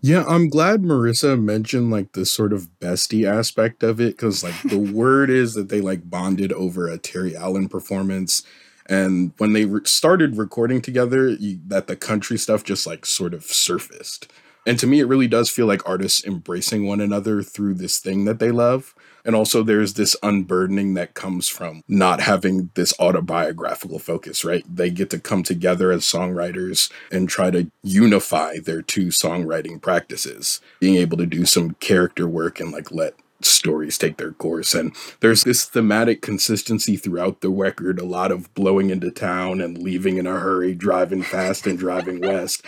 Yeah, 0.00 0.24
I'm 0.26 0.48
glad 0.48 0.82
Marissa 0.82 1.40
mentioned 1.40 1.90
like 1.90 2.12
the 2.12 2.24
sort 2.24 2.52
of 2.52 2.68
bestie 2.80 3.26
aspect 3.26 3.82
of 3.82 4.00
it 4.00 4.16
because 4.16 4.42
like 4.44 4.60
the 4.62 4.78
word 4.94 5.28
is 5.28 5.54
that 5.54 5.68
they 5.68 5.80
like 5.80 6.08
bonded 6.08 6.52
over 6.52 6.88
a 6.88 6.98
Terry 6.98 7.36
Allen 7.36 7.68
performance. 7.68 8.42
And 8.88 9.32
when 9.38 9.52
they 9.52 9.64
re- 9.64 9.80
started 9.84 10.36
recording 10.36 10.80
together, 10.80 11.28
you, 11.28 11.60
that 11.66 11.86
the 11.86 11.96
country 11.96 12.38
stuff 12.38 12.64
just 12.64 12.86
like 12.86 13.04
sort 13.04 13.34
of 13.34 13.44
surfaced. 13.44 14.32
And 14.66 14.78
to 14.80 14.86
me, 14.86 15.00
it 15.00 15.06
really 15.08 15.28
does 15.28 15.50
feel 15.50 15.66
like 15.66 15.88
artists 15.88 16.24
embracing 16.26 16.86
one 16.86 17.00
another 17.00 17.42
through 17.42 17.74
this 17.74 17.98
thing 17.98 18.26
that 18.26 18.38
they 18.38 18.50
love. 18.50 18.94
And 19.24 19.34
also, 19.34 19.62
there's 19.62 19.94
this 19.94 20.16
unburdening 20.22 20.94
that 20.94 21.14
comes 21.14 21.48
from 21.48 21.82
not 21.88 22.20
having 22.20 22.70
this 22.74 22.94
autobiographical 22.98 23.98
focus, 23.98 24.44
right? 24.44 24.64
They 24.68 24.90
get 24.90 25.10
to 25.10 25.18
come 25.18 25.42
together 25.42 25.90
as 25.90 26.02
songwriters 26.02 26.90
and 27.10 27.28
try 27.28 27.50
to 27.50 27.70
unify 27.82 28.58
their 28.58 28.82
two 28.82 29.06
songwriting 29.06 29.80
practices, 29.80 30.60
being 30.80 30.96
able 30.96 31.16
to 31.18 31.26
do 31.26 31.44
some 31.46 31.72
character 31.74 32.28
work 32.28 32.60
and 32.60 32.70
like 32.70 32.90
let 32.90 33.14
stories 33.40 33.98
take 33.98 34.16
their 34.16 34.32
course. 34.32 34.74
And 34.74 34.94
there's 35.20 35.44
this 35.44 35.64
thematic 35.64 36.22
consistency 36.22 36.96
throughout 36.96 37.40
the 37.40 37.50
record 37.50 37.98
a 37.98 38.04
lot 38.04 38.32
of 38.32 38.52
blowing 38.54 38.90
into 38.90 39.10
town 39.10 39.60
and 39.60 39.78
leaving 39.78 40.16
in 40.16 40.26
a 40.26 40.38
hurry, 40.38 40.74
driving 40.74 41.22
fast 41.22 41.66
and 41.66 41.78
driving 41.78 42.20
west 42.20 42.64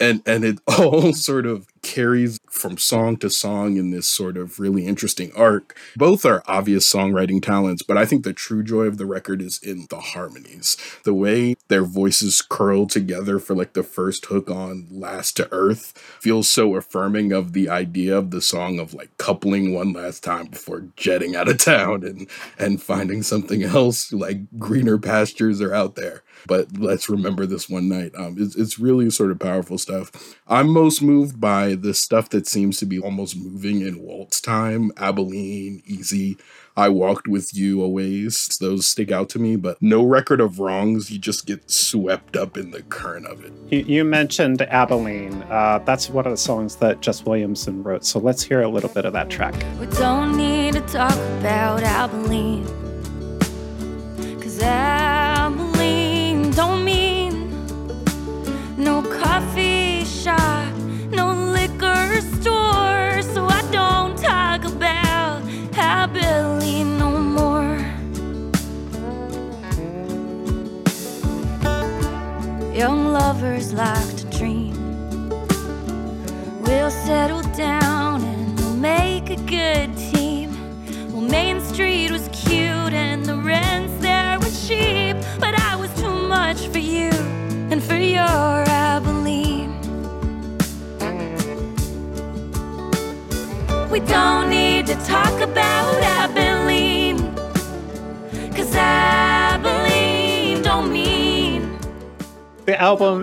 and 0.00 0.22
and 0.26 0.44
it 0.44 0.58
all 0.78 1.12
sort 1.12 1.46
of 1.46 1.66
carries 1.84 2.40
from 2.50 2.78
song 2.78 3.16
to 3.16 3.28
song 3.28 3.76
in 3.76 3.90
this 3.90 4.08
sort 4.08 4.36
of 4.36 4.58
really 4.58 4.86
interesting 4.86 5.30
arc 5.36 5.76
both 5.96 6.24
are 6.24 6.42
obvious 6.46 6.90
songwriting 6.90 7.42
talents 7.42 7.82
but 7.82 7.98
i 7.98 8.06
think 8.06 8.24
the 8.24 8.32
true 8.32 8.62
joy 8.62 8.84
of 8.84 8.96
the 8.96 9.04
record 9.04 9.42
is 9.42 9.62
in 9.62 9.86
the 9.90 10.00
harmonies 10.00 10.76
the 11.04 11.12
way 11.12 11.54
their 11.68 11.84
voices 11.84 12.40
curl 12.40 12.86
together 12.86 13.38
for 13.38 13.54
like 13.54 13.74
the 13.74 13.82
first 13.82 14.24
hook 14.26 14.50
on 14.50 14.88
last 14.90 15.36
to 15.36 15.46
earth 15.52 15.92
feels 16.20 16.48
so 16.48 16.74
affirming 16.74 17.32
of 17.32 17.52
the 17.52 17.68
idea 17.68 18.16
of 18.16 18.30
the 18.30 18.40
song 18.40 18.78
of 18.78 18.94
like 18.94 19.14
coupling 19.18 19.74
one 19.74 19.92
last 19.92 20.24
time 20.24 20.46
before 20.46 20.86
jetting 20.96 21.36
out 21.36 21.48
of 21.48 21.58
town 21.58 22.02
and 22.02 22.26
and 22.58 22.82
finding 22.82 23.22
something 23.22 23.62
else 23.62 24.10
like 24.10 24.38
greener 24.58 24.96
pastures 24.96 25.60
are 25.60 25.74
out 25.74 25.96
there 25.96 26.22
but 26.46 26.78
let's 26.78 27.08
remember 27.08 27.46
this 27.46 27.68
one 27.68 27.88
night. 27.88 28.12
Um, 28.16 28.36
it's, 28.38 28.56
it's 28.56 28.78
really 28.78 29.10
sort 29.10 29.30
of 29.30 29.38
powerful 29.38 29.78
stuff. 29.78 30.36
I'm 30.46 30.68
most 30.68 31.02
moved 31.02 31.40
by 31.40 31.73
the 31.74 31.94
stuff 31.94 32.30
that 32.30 32.46
seems 32.46 32.78
to 32.78 32.86
be 32.86 32.98
almost 32.98 33.36
moving 33.36 33.80
in 33.80 34.02
waltz 34.02 34.40
time. 34.40 34.92
Abilene, 34.96 35.82
Easy, 35.86 36.36
I 36.76 36.88
Walked 36.88 37.28
With 37.28 37.54
You 37.54 37.82
a 37.82 37.88
Ways. 37.88 38.58
Those 38.60 38.86
stick 38.86 39.12
out 39.12 39.28
to 39.30 39.38
me, 39.38 39.54
but 39.54 39.80
no 39.80 40.02
record 40.04 40.40
of 40.40 40.58
wrongs. 40.58 41.10
You 41.10 41.18
just 41.18 41.46
get 41.46 41.70
swept 41.70 42.36
up 42.36 42.56
in 42.56 42.72
the 42.72 42.82
current 42.82 43.26
of 43.26 43.44
it. 43.44 43.52
You, 43.70 43.80
you 43.80 44.04
mentioned 44.04 44.62
Abilene. 44.62 45.42
Uh, 45.44 45.78
that's 45.84 46.10
one 46.10 46.26
of 46.26 46.32
the 46.32 46.36
songs 46.36 46.76
that 46.76 47.00
Jess 47.00 47.24
Williamson 47.24 47.82
wrote. 47.82 48.04
So 48.04 48.18
let's 48.18 48.42
hear 48.42 48.62
a 48.62 48.68
little 48.68 48.90
bit 48.90 49.04
of 49.04 49.12
that 49.12 49.30
track. 49.30 49.54
We 49.78 49.86
don't 49.86 50.36
need 50.36 50.74
to 50.74 50.80
talk 50.80 51.14
about 51.38 51.82
Abilene. 51.82 52.66
Cause 54.40 54.60
Abilene 54.60 56.50
don't 56.50 56.84
mean 56.84 57.50
no 58.76 59.02
coffee 59.02 59.73
shop, 59.73 59.73
no 59.73 59.73
liquor 59.73 59.73
store. 62.44 62.93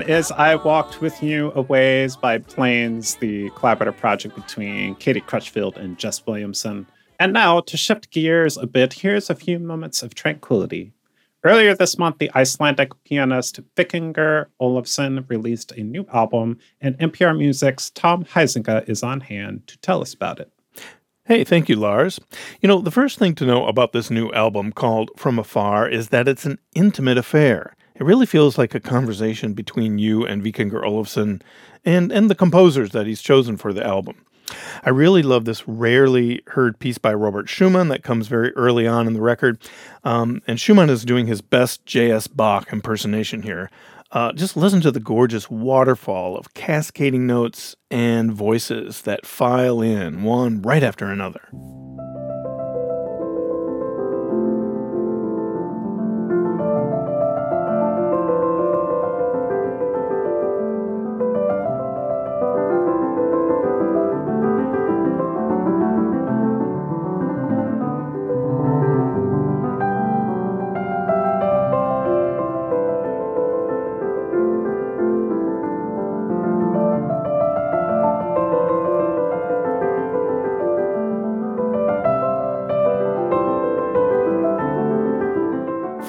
Is 0.01 0.31
I 0.31 0.55
Walked 0.55 1.01
With 1.01 1.21
You 1.21 1.51
a 1.55 1.61
Ways 1.61 2.15
by 2.15 2.37
Plains, 2.39 3.15
the 3.15 3.49
collaborative 3.51 3.97
project 3.97 4.35
between 4.35 4.95
Katie 4.95 5.21
Crutchfield 5.21 5.77
and 5.77 5.97
Jess 5.97 6.25
Williamson. 6.25 6.87
And 7.19 7.33
now, 7.33 7.59
to 7.61 7.77
shift 7.77 8.09
gears 8.11 8.57
a 8.57 8.65
bit, 8.65 8.93
here's 8.93 9.29
a 9.29 9.35
few 9.35 9.59
moments 9.59 10.01
of 10.01 10.15
tranquility. 10.15 10.91
Earlier 11.43 11.75
this 11.75 11.97
month, 11.97 12.17
the 12.19 12.31
Icelandic 12.35 12.91
pianist 13.03 13.59
Vikingur 13.75 14.45
Olafsson 14.61 15.27
released 15.29 15.71
a 15.71 15.83
new 15.83 16.05
album, 16.13 16.59
and 16.79 16.97
NPR 16.97 17.37
Music's 17.37 17.89
Tom 17.89 18.23
Huizinga 18.23 18.87
is 18.87 19.03
on 19.03 19.21
hand 19.21 19.67
to 19.67 19.77
tell 19.79 20.01
us 20.01 20.13
about 20.13 20.39
it. 20.39 20.51
Hey, 21.25 21.43
thank 21.43 21.69
you, 21.69 21.75
Lars. 21.75 22.19
You 22.61 22.67
know, 22.67 22.81
the 22.81 22.91
first 22.91 23.19
thing 23.19 23.35
to 23.35 23.45
know 23.45 23.65
about 23.67 23.93
this 23.93 24.09
new 24.09 24.31
album 24.31 24.71
called 24.71 25.11
From 25.17 25.39
Afar 25.39 25.87
is 25.87 26.09
that 26.09 26.27
it's 26.27 26.45
an 26.45 26.59
intimate 26.75 27.17
affair. 27.17 27.75
It 27.95 28.03
really 28.03 28.25
feels 28.25 28.57
like 28.57 28.73
a 28.73 28.79
conversation 28.79 29.53
between 29.53 29.97
you 29.97 30.25
and 30.25 30.43
Vikingur 30.43 30.83
Olafsson 30.83 31.41
and, 31.85 32.11
and 32.11 32.29
the 32.29 32.35
composers 32.35 32.91
that 32.91 33.07
he's 33.07 33.21
chosen 33.21 33.57
for 33.57 33.73
the 33.73 33.85
album. 33.85 34.25
I 34.83 34.89
really 34.89 35.23
love 35.23 35.45
this 35.45 35.67
rarely 35.67 36.41
heard 36.47 36.79
piece 36.79 36.97
by 36.97 37.13
Robert 37.13 37.47
Schumann 37.47 37.87
that 37.89 38.03
comes 38.03 38.27
very 38.27 38.51
early 38.53 38.87
on 38.87 39.07
in 39.07 39.13
the 39.13 39.21
record. 39.21 39.59
Um, 40.03 40.41
and 40.47 40.59
Schumann 40.59 40.89
is 40.89 41.05
doing 41.05 41.27
his 41.27 41.41
best 41.41 41.85
J.S. 41.85 42.27
Bach 42.27 42.71
impersonation 42.73 43.43
here. 43.43 43.69
Uh, 44.11 44.33
just 44.33 44.57
listen 44.57 44.81
to 44.81 44.91
the 44.91 44.99
gorgeous 44.99 45.49
waterfall 45.49 46.37
of 46.37 46.53
cascading 46.53 47.25
notes 47.25 47.77
and 47.89 48.33
voices 48.33 49.03
that 49.03 49.25
file 49.25 49.81
in 49.81 50.23
one 50.23 50.61
right 50.61 50.83
after 50.83 51.05
another. 51.05 51.47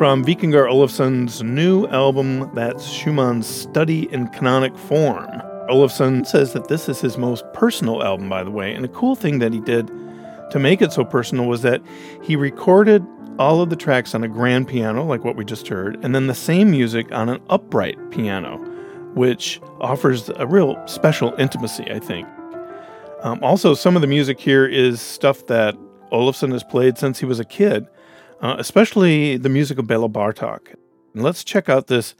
From 0.02 0.24
Vikingur 0.24 0.68
Olafsson's 0.68 1.44
new 1.44 1.86
album, 1.86 2.50
that's 2.54 2.88
Schumann's 2.88 3.46
Study 3.46 4.12
in 4.12 4.26
Canonic 4.30 4.76
Form. 4.76 5.30
Olafsson 5.70 6.26
says 6.26 6.54
that 6.54 6.66
this 6.66 6.88
is 6.88 7.00
his 7.00 7.16
most 7.16 7.44
personal 7.52 8.02
album, 8.02 8.28
by 8.28 8.42
the 8.42 8.50
way, 8.50 8.74
and 8.74 8.84
a 8.84 8.88
cool 8.88 9.14
thing 9.14 9.38
that 9.38 9.52
he 9.52 9.60
did 9.60 9.86
to 10.50 10.58
make 10.58 10.82
it 10.82 10.92
so 10.92 11.04
personal 11.04 11.46
was 11.46 11.62
that 11.62 11.80
he 12.20 12.34
recorded 12.34 13.06
all 13.38 13.60
of 13.60 13.70
the 13.70 13.76
tracks 13.76 14.12
on 14.12 14.24
a 14.24 14.28
grand 14.28 14.66
piano, 14.66 15.04
like 15.04 15.22
what 15.22 15.36
we 15.36 15.44
just 15.44 15.68
heard, 15.68 16.04
and 16.04 16.16
then 16.16 16.26
the 16.26 16.34
same 16.34 16.72
music 16.72 17.12
on 17.12 17.28
an 17.28 17.40
upright 17.48 17.96
piano, 18.10 18.56
which 19.14 19.60
offers 19.80 20.30
a 20.30 20.48
real 20.48 20.84
special 20.88 21.32
intimacy, 21.38 21.88
I 21.92 22.00
think. 22.00 22.26
Um, 23.22 23.38
also, 23.40 23.72
some 23.72 23.94
of 23.94 24.02
the 24.02 24.08
music 24.08 24.40
here 24.40 24.66
is 24.66 25.00
stuff 25.00 25.46
that 25.46 25.76
Olafsson 26.10 26.50
has 26.50 26.64
played 26.64 26.98
since 26.98 27.20
he 27.20 27.24
was 27.24 27.38
a 27.38 27.44
kid 27.44 27.86
uh, 28.42 28.56
especially 28.58 29.36
the 29.36 29.48
music 29.48 29.78
of 29.78 29.86
Bela 29.86 30.08
Bartok. 30.08 30.74
And 31.14 31.22
let's 31.22 31.44
check 31.44 31.68
out 31.68 31.86
this 31.86 32.14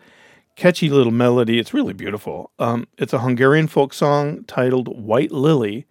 catchy 0.57 0.89
little 0.89 1.13
melody. 1.13 1.59
It's 1.59 1.75
really 1.75 1.93
beautiful. 1.93 2.53
Um, 2.59 2.87
it's 2.97 3.13
a 3.13 3.19
Hungarian 3.19 3.67
folk 3.67 3.93
song 3.93 4.45
titled 4.45 4.89
White 4.89 5.33
Lily, 5.33 5.87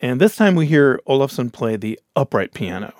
and 0.00 0.20
this 0.20 0.36
time 0.36 0.54
we 0.54 0.66
hear 0.66 1.00
Olafsson 1.06 1.52
play 1.52 1.76
the 1.76 1.98
upright 2.16 2.54
piano. 2.54 2.94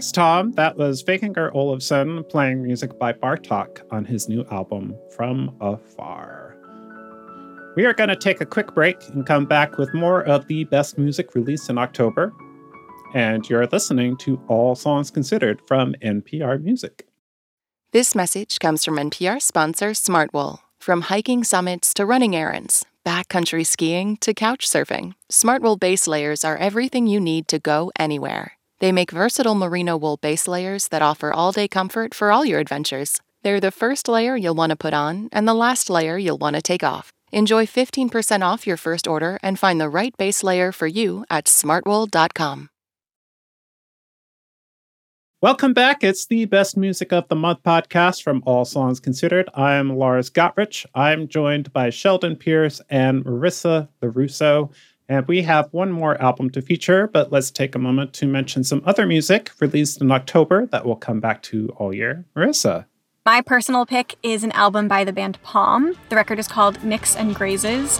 Thanks, 0.00 0.12
Tom. 0.12 0.52
That 0.52 0.78
was 0.78 1.04
Vikingur 1.04 1.52
Olafsson 1.52 2.26
playing 2.30 2.62
music 2.62 2.98
by 2.98 3.12
Bartok 3.12 3.82
on 3.90 4.06
his 4.06 4.30
new 4.30 4.46
album, 4.50 4.96
From 5.14 5.54
Afar. 5.60 6.56
We 7.76 7.84
are 7.84 7.92
going 7.92 8.08
to 8.08 8.16
take 8.16 8.40
a 8.40 8.46
quick 8.46 8.74
break 8.74 8.96
and 9.10 9.26
come 9.26 9.44
back 9.44 9.76
with 9.76 9.92
more 9.92 10.22
of 10.22 10.46
the 10.46 10.64
best 10.64 10.96
music 10.96 11.34
released 11.34 11.68
in 11.68 11.76
October. 11.76 12.32
And 13.12 13.46
you're 13.50 13.66
listening 13.66 14.16
to 14.20 14.40
All 14.48 14.74
Songs 14.74 15.10
Considered 15.10 15.60
from 15.66 15.94
NPR 16.02 16.62
Music. 16.62 17.06
This 17.92 18.14
message 18.14 18.58
comes 18.58 18.82
from 18.82 18.96
NPR 18.96 19.42
sponsor 19.42 19.90
Smartwool. 19.90 20.60
From 20.78 21.02
hiking 21.02 21.44
summits 21.44 21.92
to 21.92 22.06
running 22.06 22.34
errands, 22.34 22.86
backcountry 23.04 23.66
skiing 23.66 24.16
to 24.22 24.32
couch 24.32 24.66
surfing, 24.66 25.12
Smartwool 25.30 25.78
base 25.78 26.06
layers 26.06 26.42
are 26.42 26.56
everything 26.56 27.06
you 27.06 27.20
need 27.20 27.48
to 27.48 27.58
go 27.58 27.92
anywhere. 27.98 28.56
They 28.80 28.92
make 28.92 29.10
versatile 29.10 29.54
merino 29.54 29.96
wool 29.96 30.16
base 30.16 30.48
layers 30.48 30.88
that 30.88 31.02
offer 31.02 31.32
all 31.32 31.52
day 31.52 31.68
comfort 31.68 32.14
for 32.14 32.32
all 32.32 32.44
your 32.44 32.60
adventures. 32.60 33.20
They're 33.42 33.60
the 33.60 33.70
first 33.70 34.08
layer 34.08 34.36
you'll 34.36 34.54
want 34.54 34.70
to 34.70 34.76
put 34.76 34.94
on 34.94 35.28
and 35.32 35.46
the 35.46 35.54
last 35.54 35.88
layer 35.88 36.18
you'll 36.18 36.38
want 36.38 36.56
to 36.56 36.62
take 36.62 36.82
off. 36.82 37.12
Enjoy 37.32 37.64
15% 37.64 38.42
off 38.42 38.66
your 38.66 38.76
first 38.76 39.06
order 39.06 39.38
and 39.42 39.58
find 39.58 39.80
the 39.80 39.88
right 39.88 40.16
base 40.16 40.42
layer 40.42 40.72
for 40.72 40.86
you 40.86 41.24
at 41.30 41.44
smartwool.com. 41.44 42.68
Welcome 45.42 45.72
back. 45.72 46.04
It's 46.04 46.26
the 46.26 46.44
Best 46.44 46.76
Music 46.76 47.14
of 47.14 47.26
the 47.28 47.36
Month 47.36 47.62
podcast 47.62 48.22
from 48.22 48.42
All 48.44 48.66
Songs 48.66 49.00
Considered. 49.00 49.48
I'm 49.54 49.96
Lars 49.96 50.28
Gotrich. 50.28 50.84
I'm 50.94 51.28
joined 51.28 51.72
by 51.72 51.88
Sheldon 51.88 52.36
Pierce 52.36 52.82
and 52.90 53.24
Marissa 53.24 53.88
Lorusso. 54.02 54.70
And 55.10 55.26
we 55.26 55.42
have 55.42 55.68
one 55.72 55.90
more 55.90 56.22
album 56.22 56.50
to 56.50 56.62
feature, 56.62 57.08
but 57.08 57.32
let's 57.32 57.50
take 57.50 57.74
a 57.74 57.80
moment 57.80 58.12
to 58.12 58.28
mention 58.28 58.62
some 58.62 58.80
other 58.86 59.06
music 59.06 59.50
released 59.58 60.00
in 60.00 60.12
October 60.12 60.66
that 60.66 60.86
we'll 60.86 60.94
come 60.94 61.18
back 61.18 61.42
to 61.42 61.68
all 61.78 61.92
year. 61.92 62.24
Marissa. 62.36 62.86
My 63.26 63.40
personal 63.40 63.86
pick 63.86 64.14
is 64.22 64.44
an 64.44 64.52
album 64.52 64.86
by 64.86 65.02
the 65.02 65.12
band 65.12 65.42
Palm. 65.42 65.96
The 66.10 66.14
record 66.14 66.38
is 66.38 66.46
called 66.46 66.84
Nicks 66.84 67.16
and 67.16 67.34
Grazes. 67.34 67.98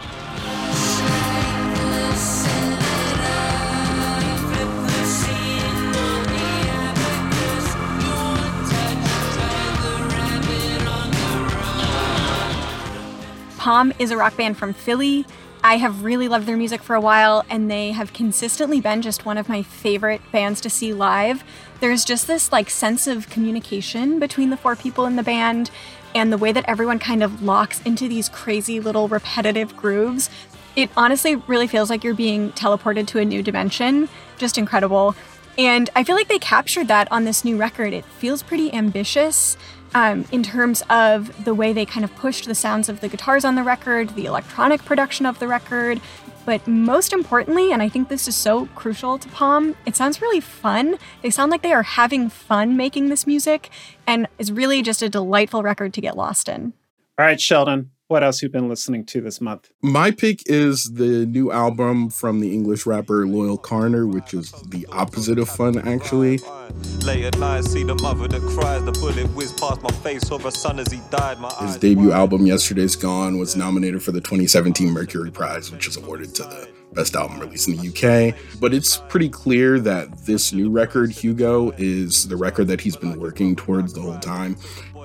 Palm 13.58 13.92
is 13.98 14.12
a 14.12 14.16
rock 14.16 14.36
band 14.36 14.56
from 14.56 14.72
Philly. 14.72 15.26
I 15.62 15.76
have 15.76 16.04
really 16.04 16.26
loved 16.26 16.46
their 16.46 16.56
music 16.56 16.82
for 16.82 16.96
a 16.96 17.00
while, 17.00 17.44
and 17.50 17.70
they 17.70 17.92
have 17.92 18.14
consistently 18.14 18.80
been 18.80 19.02
just 19.02 19.26
one 19.26 19.36
of 19.36 19.48
my 19.48 19.62
favorite 19.62 20.22
bands 20.32 20.58
to 20.62 20.70
see 20.70 20.94
live. 20.94 21.44
There's 21.80 22.04
just 22.04 22.26
this 22.26 22.50
like 22.50 22.70
sense 22.70 23.06
of 23.06 23.28
communication 23.28 24.18
between 24.18 24.48
the 24.48 24.56
four 24.56 24.74
people 24.74 25.04
in 25.04 25.16
the 25.16 25.22
band, 25.22 25.70
and 26.14 26.32
the 26.32 26.38
way 26.38 26.50
that 26.50 26.64
everyone 26.66 26.98
kind 26.98 27.22
of 27.22 27.42
locks 27.42 27.82
into 27.82 28.08
these 28.08 28.28
crazy 28.28 28.80
little 28.80 29.06
repetitive 29.06 29.76
grooves. 29.76 30.30
It 30.76 30.88
honestly 30.96 31.36
really 31.36 31.66
feels 31.66 31.90
like 31.90 32.04
you're 32.04 32.14
being 32.14 32.52
teleported 32.52 33.06
to 33.08 33.18
a 33.18 33.24
new 33.24 33.42
dimension. 33.42 34.08
Just 34.38 34.56
incredible. 34.56 35.14
And 35.60 35.90
I 35.94 36.04
feel 36.04 36.16
like 36.16 36.28
they 36.28 36.38
captured 36.38 36.88
that 36.88 37.06
on 37.12 37.24
this 37.24 37.44
new 37.44 37.58
record. 37.58 37.92
It 37.92 38.06
feels 38.06 38.42
pretty 38.42 38.72
ambitious 38.72 39.58
um, 39.92 40.24
in 40.32 40.42
terms 40.42 40.82
of 40.88 41.44
the 41.44 41.52
way 41.52 41.74
they 41.74 41.84
kind 41.84 42.02
of 42.02 42.16
pushed 42.16 42.46
the 42.46 42.54
sounds 42.54 42.88
of 42.88 43.00
the 43.00 43.08
guitars 43.08 43.44
on 43.44 43.56
the 43.56 43.62
record, 43.62 44.08
the 44.16 44.24
electronic 44.24 44.82
production 44.86 45.26
of 45.26 45.38
the 45.38 45.46
record. 45.46 46.00
But 46.46 46.66
most 46.66 47.12
importantly, 47.12 47.72
and 47.72 47.82
I 47.82 47.90
think 47.90 48.08
this 48.08 48.26
is 48.26 48.34
so 48.34 48.68
crucial 48.74 49.18
to 49.18 49.28
Palm, 49.28 49.76
it 49.84 49.96
sounds 49.96 50.22
really 50.22 50.40
fun. 50.40 50.96
They 51.20 51.28
sound 51.28 51.50
like 51.50 51.60
they 51.60 51.74
are 51.74 51.82
having 51.82 52.30
fun 52.30 52.78
making 52.78 53.10
this 53.10 53.26
music, 53.26 53.68
and 54.06 54.28
is 54.38 54.50
really 54.50 54.80
just 54.80 55.02
a 55.02 55.10
delightful 55.10 55.62
record 55.62 55.92
to 55.92 56.00
get 56.00 56.16
lost 56.16 56.48
in. 56.48 56.72
All 57.18 57.26
right, 57.26 57.38
Sheldon, 57.38 57.90
what 58.10 58.24
else 58.24 58.42
you've 58.42 58.50
been 58.50 58.68
listening 58.68 59.06
to 59.06 59.20
this 59.20 59.40
month. 59.40 59.70
My 59.82 60.10
pick 60.10 60.42
is 60.46 60.90
the 60.94 61.26
new 61.26 61.52
album 61.52 62.10
from 62.10 62.40
the 62.40 62.52
English 62.52 62.84
rapper 62.84 63.24
Loyle 63.24 63.56
Carner, 63.56 64.12
which 64.12 64.34
is 64.34 64.50
the 64.68 64.84
opposite 64.90 65.38
of 65.38 65.48
fun, 65.48 65.78
actually. 65.86 66.38
Late 67.04 67.24
at 67.24 67.38
night, 67.38 67.64
see 67.64 67.84
the 67.84 67.94
mother 67.94 68.26
that 68.26 68.42
cries. 68.42 68.84
The 68.84 68.92
bullet 68.92 69.32
whizzed 69.36 69.58
past 69.58 69.80
my 69.82 69.90
face. 69.90 70.26
Saw 70.26 70.38
son 70.50 70.80
as 70.80 70.90
he 70.90 71.00
died. 71.10 71.38
His 71.60 71.76
debut 71.76 72.10
album, 72.10 72.46
Yesterday's 72.46 72.96
Gone, 72.96 73.38
was 73.38 73.54
nominated 73.54 74.02
for 74.02 74.10
the 74.10 74.20
2017 74.20 74.90
Mercury 74.90 75.30
Prize, 75.30 75.70
which 75.70 75.86
is 75.86 75.96
awarded 75.96 76.34
to 76.34 76.42
the 76.42 76.68
best 76.92 77.14
album 77.14 77.38
released 77.38 77.68
in 77.68 77.76
the 77.76 77.88
UK. 77.88 78.34
But 78.58 78.74
it's 78.74 78.96
pretty 79.08 79.28
clear 79.28 79.78
that 79.78 80.26
this 80.26 80.52
new 80.52 80.68
record, 80.68 81.12
Hugo, 81.12 81.70
is 81.78 82.26
the 82.26 82.36
record 82.36 82.66
that 82.66 82.80
he's 82.80 82.96
been 82.96 83.20
working 83.20 83.54
towards 83.54 83.92
the 83.92 84.00
whole 84.00 84.18
time. 84.18 84.56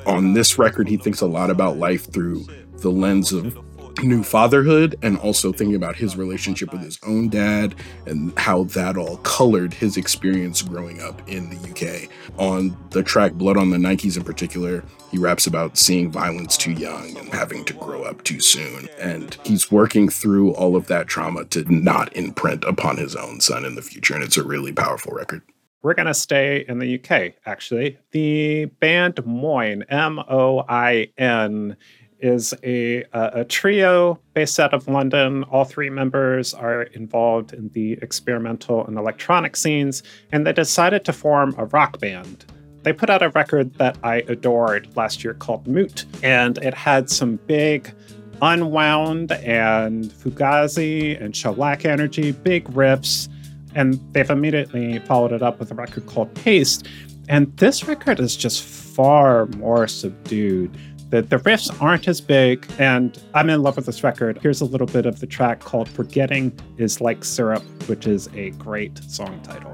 On 0.08 0.34
this 0.34 0.58
record, 0.58 0.88
he 0.88 0.98
thinks 0.98 1.22
a 1.22 1.28
lot 1.28 1.52
about 1.52 1.78
life 1.78 2.12
through 2.12 2.46
the 2.80 2.92
lens 2.92 3.32
of 3.32 3.58
new 4.04 4.24
fatherhood 4.24 4.96
and 5.02 5.18
also 5.20 5.52
thinking 5.52 5.76
about 5.76 5.96
his 5.96 6.18
relationship 6.18 6.72
with 6.72 6.82
his 6.82 7.00
own 7.06 7.30
dad 7.30 7.76
and 8.06 8.38
how 8.38 8.64
that 8.66 8.98
all 8.98 9.18
colored 9.18 9.74
his 9.74 9.98
experience 9.98 10.62
growing 10.62 11.02
up 11.02 11.22
in 11.30 11.50
the 11.50 11.70
UK. 11.70 12.10
On 12.38 12.76
the 12.92 13.04
track 13.04 13.34
Blood 13.34 13.58
on 13.58 13.70
the 13.70 13.78
Nikes 13.78 14.18
in 14.18 14.24
particular, 14.24 14.84
he 15.12 15.18
raps 15.18 15.48
about 15.48 15.78
seeing 15.78 16.12
violence 16.12 16.58
too 16.58 16.74
young 16.74 17.16
and 17.18 17.30
having 17.34 17.64
to 17.66 17.74
grow 17.74 18.04
up 18.04 18.24
too 18.24 18.42
soon. 18.42 18.90
And 19.00 19.38
he's 19.46 19.72
working 19.72 20.10
through 20.10 20.54
all 20.54 20.76
of 20.76 20.88
that 20.88 21.08
trauma 21.08 21.46
to 21.46 21.64
not 21.74 22.16
imprint 22.16 22.64
upon 22.66 22.98
his 22.98 23.16
own 23.16 23.40
son 23.40 23.66
in 23.66 23.76
the 23.76 23.82
future. 23.82 24.14
And 24.14 24.24
it's 24.24 24.38
a 24.38 24.44
really 24.44 24.74
powerful 24.74 25.14
record. 25.14 25.42
We're 25.82 25.94
going 25.94 26.08
to 26.08 26.16
stay 26.16 26.66
in 26.68 26.80
the 26.80 26.96
UK, 27.00 27.36
actually. 27.46 28.00
The 28.10 28.66
band 28.66 29.24
Moin, 29.24 29.84
M 29.84 30.18
O 30.18 30.66
I 30.68 31.12
N, 31.16 31.78
is 32.26 32.54
a, 32.64 33.04
a, 33.14 33.42
a 33.42 33.46
trio 33.46 34.20
based 34.34 34.60
out 34.60 34.74
of 34.74 34.88
London. 34.88 35.44
All 35.44 35.64
three 35.64 35.90
members 35.90 36.54
are 36.54 36.84
involved 36.84 37.54
in 37.54 37.70
the 37.70 37.94
experimental 38.02 38.86
and 38.86 38.98
electronic 38.98 39.56
scenes, 39.56 40.04
and 40.32 40.46
they 40.46 40.54
decided 40.54 41.06
to 41.06 41.14
form 41.14 41.54
a 41.58 41.66
rock 41.66 42.00
band. 42.00 42.46
They 42.84 42.94
put 42.94 43.10
out 43.10 43.24
a 43.24 43.30
record 43.30 43.76
that 43.76 43.98
I 44.04 44.18
adored 44.28 44.96
last 44.96 45.24
year 45.24 45.34
called 45.34 45.68
Moot, 45.68 46.06
and 46.24 46.58
it 46.60 46.74
had 46.74 47.10
some 47.10 47.38
big 47.48 47.94
unwound 48.42 49.32
and 49.32 50.06
fugazi 50.06 51.22
and 51.22 51.36
shellac 51.36 51.86
energy, 51.86 52.32
big 52.32 52.66
riffs, 52.66 53.30
and 53.74 54.00
they've 54.14 54.30
immediately 54.30 55.00
followed 55.00 55.32
it 55.32 55.42
up 55.42 55.60
with 55.60 55.72
a 55.72 55.76
record 55.76 56.06
called 56.06 56.34
Paste. 56.36 56.88
And 57.28 57.56
this 57.58 57.88
record 57.88 58.20
is 58.20 58.36
just 58.36 58.62
far 58.64 59.48
more 59.48 59.88
subdued. 59.88 60.78
The, 61.16 61.22
the 61.22 61.38
riffs 61.38 61.74
aren't 61.82 62.10
as 62.10 62.20
big, 62.20 62.68
and 62.78 63.18
I'm 63.34 63.50
in 63.50 63.64
love 63.64 63.78
with 63.78 63.86
this 63.86 64.04
record. 64.04 64.38
Here's 64.42 64.60
a 64.60 64.66
little 64.66 64.86
bit 64.86 65.06
of 65.06 65.22
the 65.22 65.26
track 65.26 65.62
called 65.62 65.88
Forgetting 65.88 66.52
is 66.78 67.00
Like 67.00 67.24
Syrup, 67.24 67.64
which 67.88 68.06
is 68.06 68.28
a 68.36 68.50
great 68.50 68.98
song 68.98 69.40
title. 69.42 69.72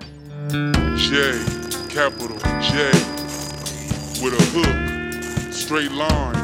J, 0.97 1.43
capital 1.89 2.37
J, 2.61 2.91
with 4.21 4.37
a 4.37 4.43
hook, 4.53 5.51
straight 5.51 5.91
line, 5.91 6.35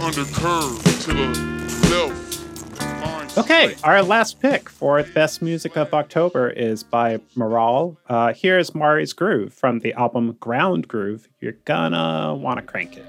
under 0.00 0.24
curve 0.26 0.80
to 1.00 1.12
the 1.12 1.58
left. 1.90 3.36
Okay, 3.36 3.74
our 3.82 4.00
last 4.00 4.40
pick 4.40 4.68
for 4.68 5.02
Best 5.02 5.42
Music 5.42 5.76
of 5.76 5.92
October 5.92 6.50
is 6.50 6.84
by 6.84 7.18
Maral. 7.36 7.96
Uh, 8.08 8.32
here's 8.32 8.76
Mari's 8.76 9.12
Groove 9.12 9.52
from 9.52 9.80
the 9.80 9.92
album 9.94 10.36
Ground 10.38 10.86
Groove. 10.86 11.28
You're 11.40 11.56
gonna 11.64 12.36
wanna 12.36 12.62
crank 12.62 12.96
it. 12.96 13.04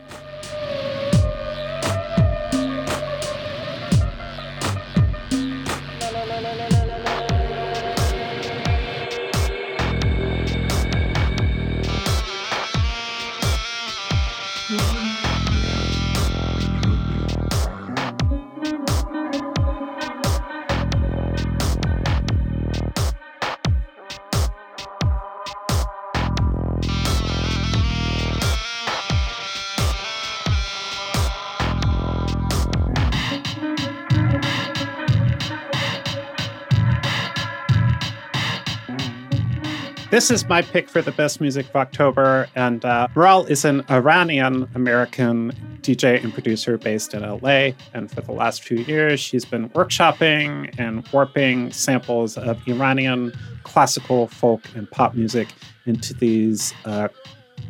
This 40.20 40.32
is 40.32 40.50
my 40.50 40.62
pick 40.62 40.90
for 40.90 41.02
the 41.02 41.14
best 41.14 41.40
music 41.40 41.70
of 41.70 41.78
October. 41.78 42.50
And 42.54 42.84
uh, 42.84 43.08
is 43.48 43.64
an 43.64 43.86
Iranian 43.90 44.68
American 44.76 45.54
DJ 45.82 46.22
and 46.22 46.34
producer 46.34 46.78
based 46.78 47.14
in 47.14 47.22
LA. 47.22 47.70
And 47.94 48.12
for 48.12 48.20
the 48.20 48.34
last 48.34 48.62
few 48.62 48.80
years, 48.80 49.22
she's 49.22 49.46
been 49.46 49.70
workshopping 49.70 50.78
and 50.78 51.08
warping 51.14 51.72
samples 51.72 52.38
of 52.38 52.60
Iranian 52.68 53.32
classical, 53.64 54.28
folk, 54.28 54.62
and 54.76 54.92
pop 54.92 55.16
music 55.16 55.48
into 55.86 56.14
these 56.14 56.74
uh, 56.84 57.08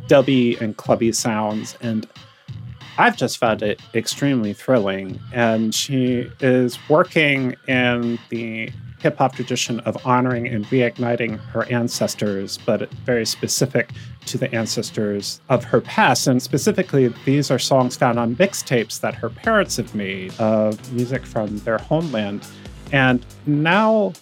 dubby 0.07 0.59
and 0.59 0.75
clubby 0.75 1.11
sounds. 1.11 1.77
And 1.81 2.09
I've 2.97 3.15
just 3.15 3.37
found 3.37 3.61
it 3.61 3.79
extremely 3.93 4.53
thrilling. 4.53 5.19
And 5.31 5.75
she 5.75 6.31
is 6.39 6.79
working 6.89 7.55
in 7.67 8.17
the 8.29 8.71
hip 9.01 9.17
hop 9.17 9.35
tradition 9.35 9.79
of 9.81 10.05
honoring 10.05 10.47
and 10.47 10.65
reigniting 10.65 11.39
her 11.39 11.63
ancestors, 11.71 12.57
but 12.65 12.91
very 13.05 13.25
specific 13.25 13.91
to 14.25 14.37
the 14.37 14.53
ancestors 14.53 15.41
of 15.49 15.63
her 15.63 15.81
past. 15.81 16.27
And 16.27 16.41
specifically, 16.41 17.07
these 17.25 17.49
are 17.49 17.59
songs 17.59 17.95
found 17.95 18.19
on 18.19 18.35
mixtapes 18.35 18.99
that 19.01 19.15
her 19.15 19.29
parents 19.29 19.77
have 19.77 19.95
made 19.95 20.37
of 20.39 20.93
music 20.93 21.25
from 21.25 21.57
their 21.59 21.77
homeland. 21.77 22.45
And 22.91 23.25
now, 23.45 24.13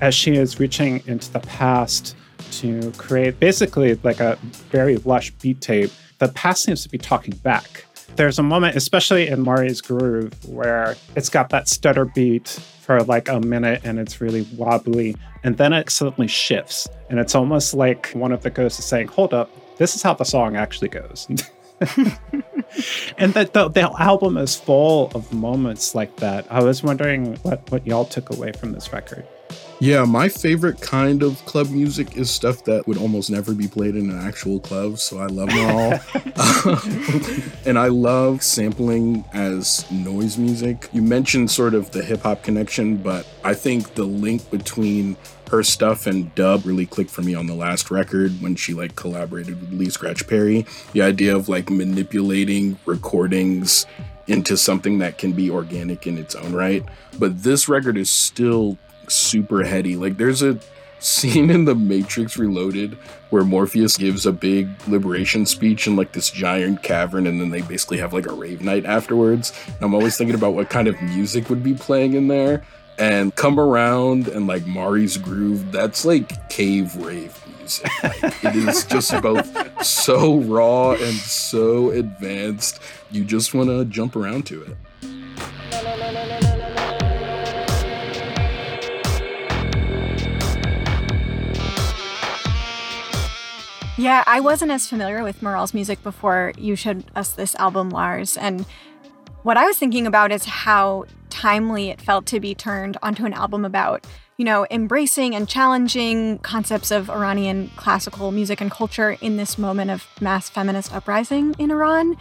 as 0.00 0.14
she 0.14 0.34
is 0.34 0.58
reaching 0.58 1.02
into 1.06 1.32
the 1.32 1.40
past 1.40 2.16
to 2.52 2.92
create 2.92 3.38
basically 3.40 3.94
like 4.02 4.20
a 4.20 4.36
very 4.70 4.96
lush 4.98 5.30
beat 5.32 5.60
tape, 5.60 5.90
the 6.18 6.28
past 6.28 6.64
seems 6.64 6.82
to 6.82 6.88
be 6.88 6.98
talking 6.98 7.34
back. 7.36 7.86
There's 8.16 8.38
a 8.38 8.42
moment, 8.42 8.76
especially 8.76 9.26
in 9.26 9.42
Mari's 9.42 9.80
Groove, 9.80 10.32
where 10.48 10.96
it's 11.16 11.28
got 11.28 11.48
that 11.48 11.68
stutter 11.68 12.04
beat 12.04 12.48
for 12.48 13.02
like 13.02 13.28
a 13.28 13.40
minute 13.40 13.80
and 13.84 13.98
it's 13.98 14.20
really 14.20 14.46
wobbly. 14.56 15.16
And 15.42 15.56
then 15.56 15.72
it 15.72 15.90
suddenly 15.90 16.28
shifts. 16.28 16.88
And 17.10 17.18
it's 17.18 17.34
almost 17.34 17.74
like 17.74 18.10
one 18.10 18.30
of 18.30 18.42
the 18.42 18.50
ghosts 18.50 18.78
is 18.78 18.84
saying, 18.84 19.08
Hold 19.08 19.34
up, 19.34 19.50
this 19.78 19.96
is 19.96 20.02
how 20.02 20.14
the 20.14 20.24
song 20.24 20.54
actually 20.56 20.88
goes. 20.88 21.26
and 23.18 23.34
that 23.34 23.52
the, 23.52 23.68
the 23.68 23.92
album 23.98 24.36
is 24.36 24.54
full 24.54 25.10
of 25.14 25.32
moments 25.32 25.94
like 25.94 26.16
that. 26.16 26.46
I 26.50 26.62
was 26.62 26.82
wondering 26.82 27.34
what, 27.36 27.70
what 27.72 27.86
y'all 27.86 28.04
took 28.04 28.30
away 28.30 28.52
from 28.52 28.72
this 28.72 28.92
record. 28.92 29.26
Yeah, 29.80 30.04
my 30.04 30.28
favorite 30.28 30.80
kind 30.80 31.22
of 31.22 31.44
club 31.46 31.68
music 31.70 32.16
is 32.16 32.30
stuff 32.30 32.64
that 32.64 32.86
would 32.86 32.96
almost 32.96 33.30
never 33.30 33.54
be 33.54 33.66
played 33.66 33.96
in 33.96 34.08
an 34.08 34.18
actual 34.18 34.60
club, 34.60 34.98
so 34.98 35.18
I 35.18 35.26
love 35.26 35.48
them 35.48 35.70
all. 35.76 36.00
and 37.66 37.78
I 37.78 37.88
love 37.88 38.42
sampling 38.42 39.24
as 39.32 39.90
noise 39.90 40.38
music. 40.38 40.88
You 40.92 41.02
mentioned 41.02 41.50
sort 41.50 41.74
of 41.74 41.90
the 41.90 42.02
hip 42.02 42.22
hop 42.22 42.42
connection, 42.42 42.96
but 42.98 43.26
I 43.42 43.54
think 43.54 43.94
the 43.94 44.04
link 44.04 44.48
between 44.50 45.16
her 45.50 45.62
stuff 45.62 46.06
and 46.06 46.34
dub 46.34 46.64
really 46.64 46.86
clicked 46.86 47.10
for 47.10 47.22
me 47.22 47.34
on 47.34 47.46
the 47.46 47.54
last 47.54 47.90
record 47.90 48.32
when 48.40 48.56
she 48.56 48.74
like 48.74 48.96
collaborated 48.96 49.60
with 49.60 49.72
Lee 49.72 49.90
Scratch 49.90 50.26
Perry. 50.26 50.66
The 50.92 51.02
idea 51.02 51.36
of 51.36 51.48
like 51.48 51.68
manipulating 51.68 52.78
recordings 52.86 53.86
into 54.26 54.56
something 54.56 54.98
that 54.98 55.18
can 55.18 55.32
be 55.32 55.50
organic 55.50 56.06
in 56.06 56.16
its 56.16 56.34
own 56.34 56.54
right. 56.54 56.82
But 57.18 57.42
this 57.42 57.68
record 57.68 57.98
is 57.98 58.10
still 58.10 58.78
super 59.10 59.64
heady. 59.64 59.96
Like 59.96 60.16
there's 60.16 60.42
a 60.42 60.58
scene 60.98 61.50
in 61.50 61.64
the 61.66 61.74
Matrix 61.74 62.38
Reloaded 62.38 62.94
where 63.30 63.44
Morpheus 63.44 63.96
gives 63.96 64.24
a 64.24 64.32
big 64.32 64.68
liberation 64.88 65.44
speech 65.44 65.86
in 65.86 65.96
like 65.96 66.12
this 66.12 66.30
giant 66.30 66.82
cavern 66.82 67.26
and 67.26 67.40
then 67.40 67.50
they 67.50 67.60
basically 67.60 67.98
have 67.98 68.12
like 68.12 68.26
a 68.26 68.32
rave 68.32 68.62
night 68.62 68.86
afterwards. 68.86 69.52
And 69.66 69.82
I'm 69.82 69.94
always 69.94 70.16
thinking 70.16 70.34
about 70.34 70.54
what 70.54 70.70
kind 70.70 70.88
of 70.88 71.00
music 71.02 71.50
would 71.50 71.62
be 71.62 71.74
playing 71.74 72.14
in 72.14 72.28
there. 72.28 72.64
And 72.96 73.34
come 73.34 73.58
around 73.58 74.28
and 74.28 74.46
like 74.46 74.66
Mari's 74.66 75.16
groove, 75.16 75.72
that's 75.72 76.04
like 76.04 76.48
cave 76.48 76.94
rave 76.96 77.38
music. 77.58 77.90
Like, 78.02 78.44
it 78.44 78.56
is 78.56 78.84
just 78.84 79.20
both 79.20 79.84
so 79.84 80.38
raw 80.38 80.92
and 80.92 81.14
so 81.16 81.90
advanced. 81.90 82.80
You 83.10 83.24
just 83.24 83.52
want 83.52 83.68
to 83.68 83.84
jump 83.86 84.16
around 84.16 84.46
to 84.46 84.62
it. 84.62 84.76
Yeah, 93.96 94.24
I 94.26 94.40
wasn't 94.40 94.72
as 94.72 94.88
familiar 94.88 95.22
with 95.22 95.40
Maral's 95.40 95.72
music 95.72 96.02
before 96.02 96.52
you 96.58 96.74
showed 96.74 97.04
us 97.14 97.32
this 97.32 97.54
album, 97.54 97.90
Lars. 97.90 98.36
And 98.36 98.66
what 99.44 99.56
I 99.56 99.66
was 99.66 99.78
thinking 99.78 100.04
about 100.04 100.32
is 100.32 100.44
how 100.46 101.04
timely 101.30 101.90
it 101.90 102.00
felt 102.00 102.26
to 102.26 102.40
be 102.40 102.56
turned 102.56 102.96
onto 103.04 103.24
an 103.24 103.32
album 103.32 103.64
about, 103.64 104.04
you 104.36 104.44
know, 104.44 104.66
embracing 104.68 105.36
and 105.36 105.48
challenging 105.48 106.38
concepts 106.38 106.90
of 106.90 107.08
Iranian 107.08 107.70
classical 107.76 108.32
music 108.32 108.60
and 108.60 108.68
culture 108.68 109.16
in 109.20 109.36
this 109.36 109.58
moment 109.58 109.92
of 109.92 110.04
mass 110.20 110.48
feminist 110.48 110.92
uprising 110.92 111.54
in 111.60 111.70
Iran. 111.70 112.16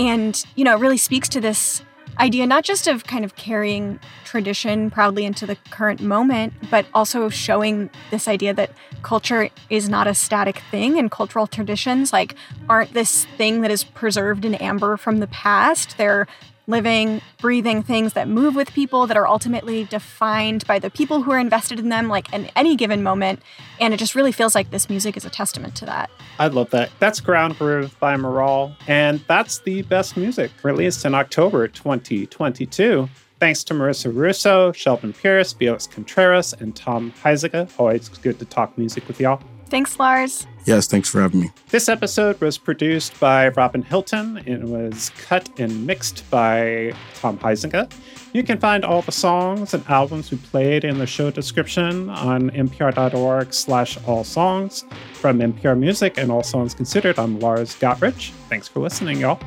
And, 0.00 0.44
you 0.56 0.64
know, 0.64 0.76
it 0.76 0.80
really 0.80 0.96
speaks 0.96 1.28
to 1.30 1.40
this 1.40 1.84
idea 2.18 2.46
not 2.46 2.64
just 2.64 2.86
of 2.86 3.04
kind 3.04 3.24
of 3.24 3.36
carrying 3.36 3.98
tradition 4.24 4.90
proudly 4.90 5.24
into 5.24 5.46
the 5.46 5.56
current 5.70 6.00
moment, 6.00 6.52
but 6.70 6.86
also 6.94 7.28
showing 7.28 7.90
this 8.10 8.28
idea 8.28 8.54
that 8.54 8.70
culture 9.02 9.50
is 9.68 9.88
not 9.88 10.06
a 10.06 10.14
static 10.14 10.62
thing 10.70 10.98
and 10.98 11.10
cultural 11.10 11.46
traditions 11.46 12.12
like 12.12 12.34
aren't 12.68 12.94
this 12.94 13.24
thing 13.36 13.60
that 13.62 13.70
is 13.70 13.84
preserved 13.84 14.44
in 14.44 14.54
amber 14.54 14.96
from 14.96 15.18
the 15.18 15.26
past. 15.26 15.98
They're 15.98 16.26
living, 16.72 17.20
breathing 17.38 17.84
things 17.84 18.14
that 18.14 18.26
move 18.26 18.56
with 18.56 18.72
people 18.72 19.06
that 19.06 19.16
are 19.16 19.28
ultimately 19.28 19.84
defined 19.84 20.66
by 20.66 20.80
the 20.80 20.90
people 20.90 21.22
who 21.22 21.30
are 21.30 21.38
invested 21.38 21.78
in 21.78 21.88
them, 21.88 22.08
like 22.08 22.32
in 22.32 22.50
any 22.56 22.74
given 22.74 23.04
moment. 23.04 23.40
And 23.78 23.94
it 23.94 23.98
just 23.98 24.16
really 24.16 24.32
feels 24.32 24.56
like 24.56 24.70
this 24.70 24.90
music 24.90 25.16
is 25.16 25.24
a 25.24 25.30
testament 25.30 25.76
to 25.76 25.86
that. 25.86 26.10
I 26.40 26.48
love 26.48 26.70
that. 26.70 26.90
That's 26.98 27.20
Ground 27.20 27.56
Groove 27.58 27.96
by 28.00 28.16
Maral, 28.16 28.74
and 28.88 29.20
that's 29.28 29.60
the 29.60 29.82
best 29.82 30.16
music 30.16 30.50
released 30.64 31.04
in 31.04 31.14
October 31.14 31.68
2022. 31.68 33.08
Thanks 33.38 33.62
to 33.64 33.74
Marissa 33.74 34.14
Russo, 34.14 34.72
Sheldon 34.72 35.12
Pierce, 35.12 35.52
Felix 35.52 35.86
Contreras, 35.86 36.52
and 36.52 36.74
Tom 36.74 37.12
Huizinga. 37.22 37.70
Always 37.78 38.08
good 38.08 38.38
to 38.38 38.44
talk 38.44 38.76
music 38.78 39.06
with 39.06 39.20
y'all. 39.20 39.40
Thanks, 39.72 39.98
Lars. 39.98 40.46
Yes, 40.66 40.86
thanks 40.86 41.08
for 41.08 41.22
having 41.22 41.40
me. 41.40 41.50
This 41.70 41.88
episode 41.88 42.38
was 42.42 42.58
produced 42.58 43.18
by 43.18 43.48
Robin 43.48 43.80
Hilton. 43.80 44.42
It 44.44 44.60
was 44.64 45.08
cut 45.16 45.48
and 45.58 45.86
mixed 45.86 46.28
by 46.28 46.92
Tom 47.14 47.38
Huizinga. 47.38 47.90
You 48.34 48.42
can 48.42 48.60
find 48.60 48.84
all 48.84 49.00
the 49.00 49.12
songs 49.12 49.72
and 49.72 49.82
albums 49.88 50.30
we 50.30 50.36
played 50.36 50.84
in 50.84 50.98
the 50.98 51.06
show 51.06 51.30
description 51.30 52.10
on 52.10 52.50
npr.org 52.50 53.54
slash 53.54 53.96
all 54.06 54.24
songs. 54.24 54.84
From 55.14 55.38
NPR 55.38 55.78
Music 55.78 56.18
and 56.18 56.30
All 56.30 56.42
Songs 56.42 56.74
Considered, 56.74 57.18
I'm 57.18 57.40
Lars 57.40 57.74
Gotrich. 57.74 58.32
Thanks 58.50 58.68
for 58.68 58.80
listening, 58.80 59.20
y'all. 59.20 59.40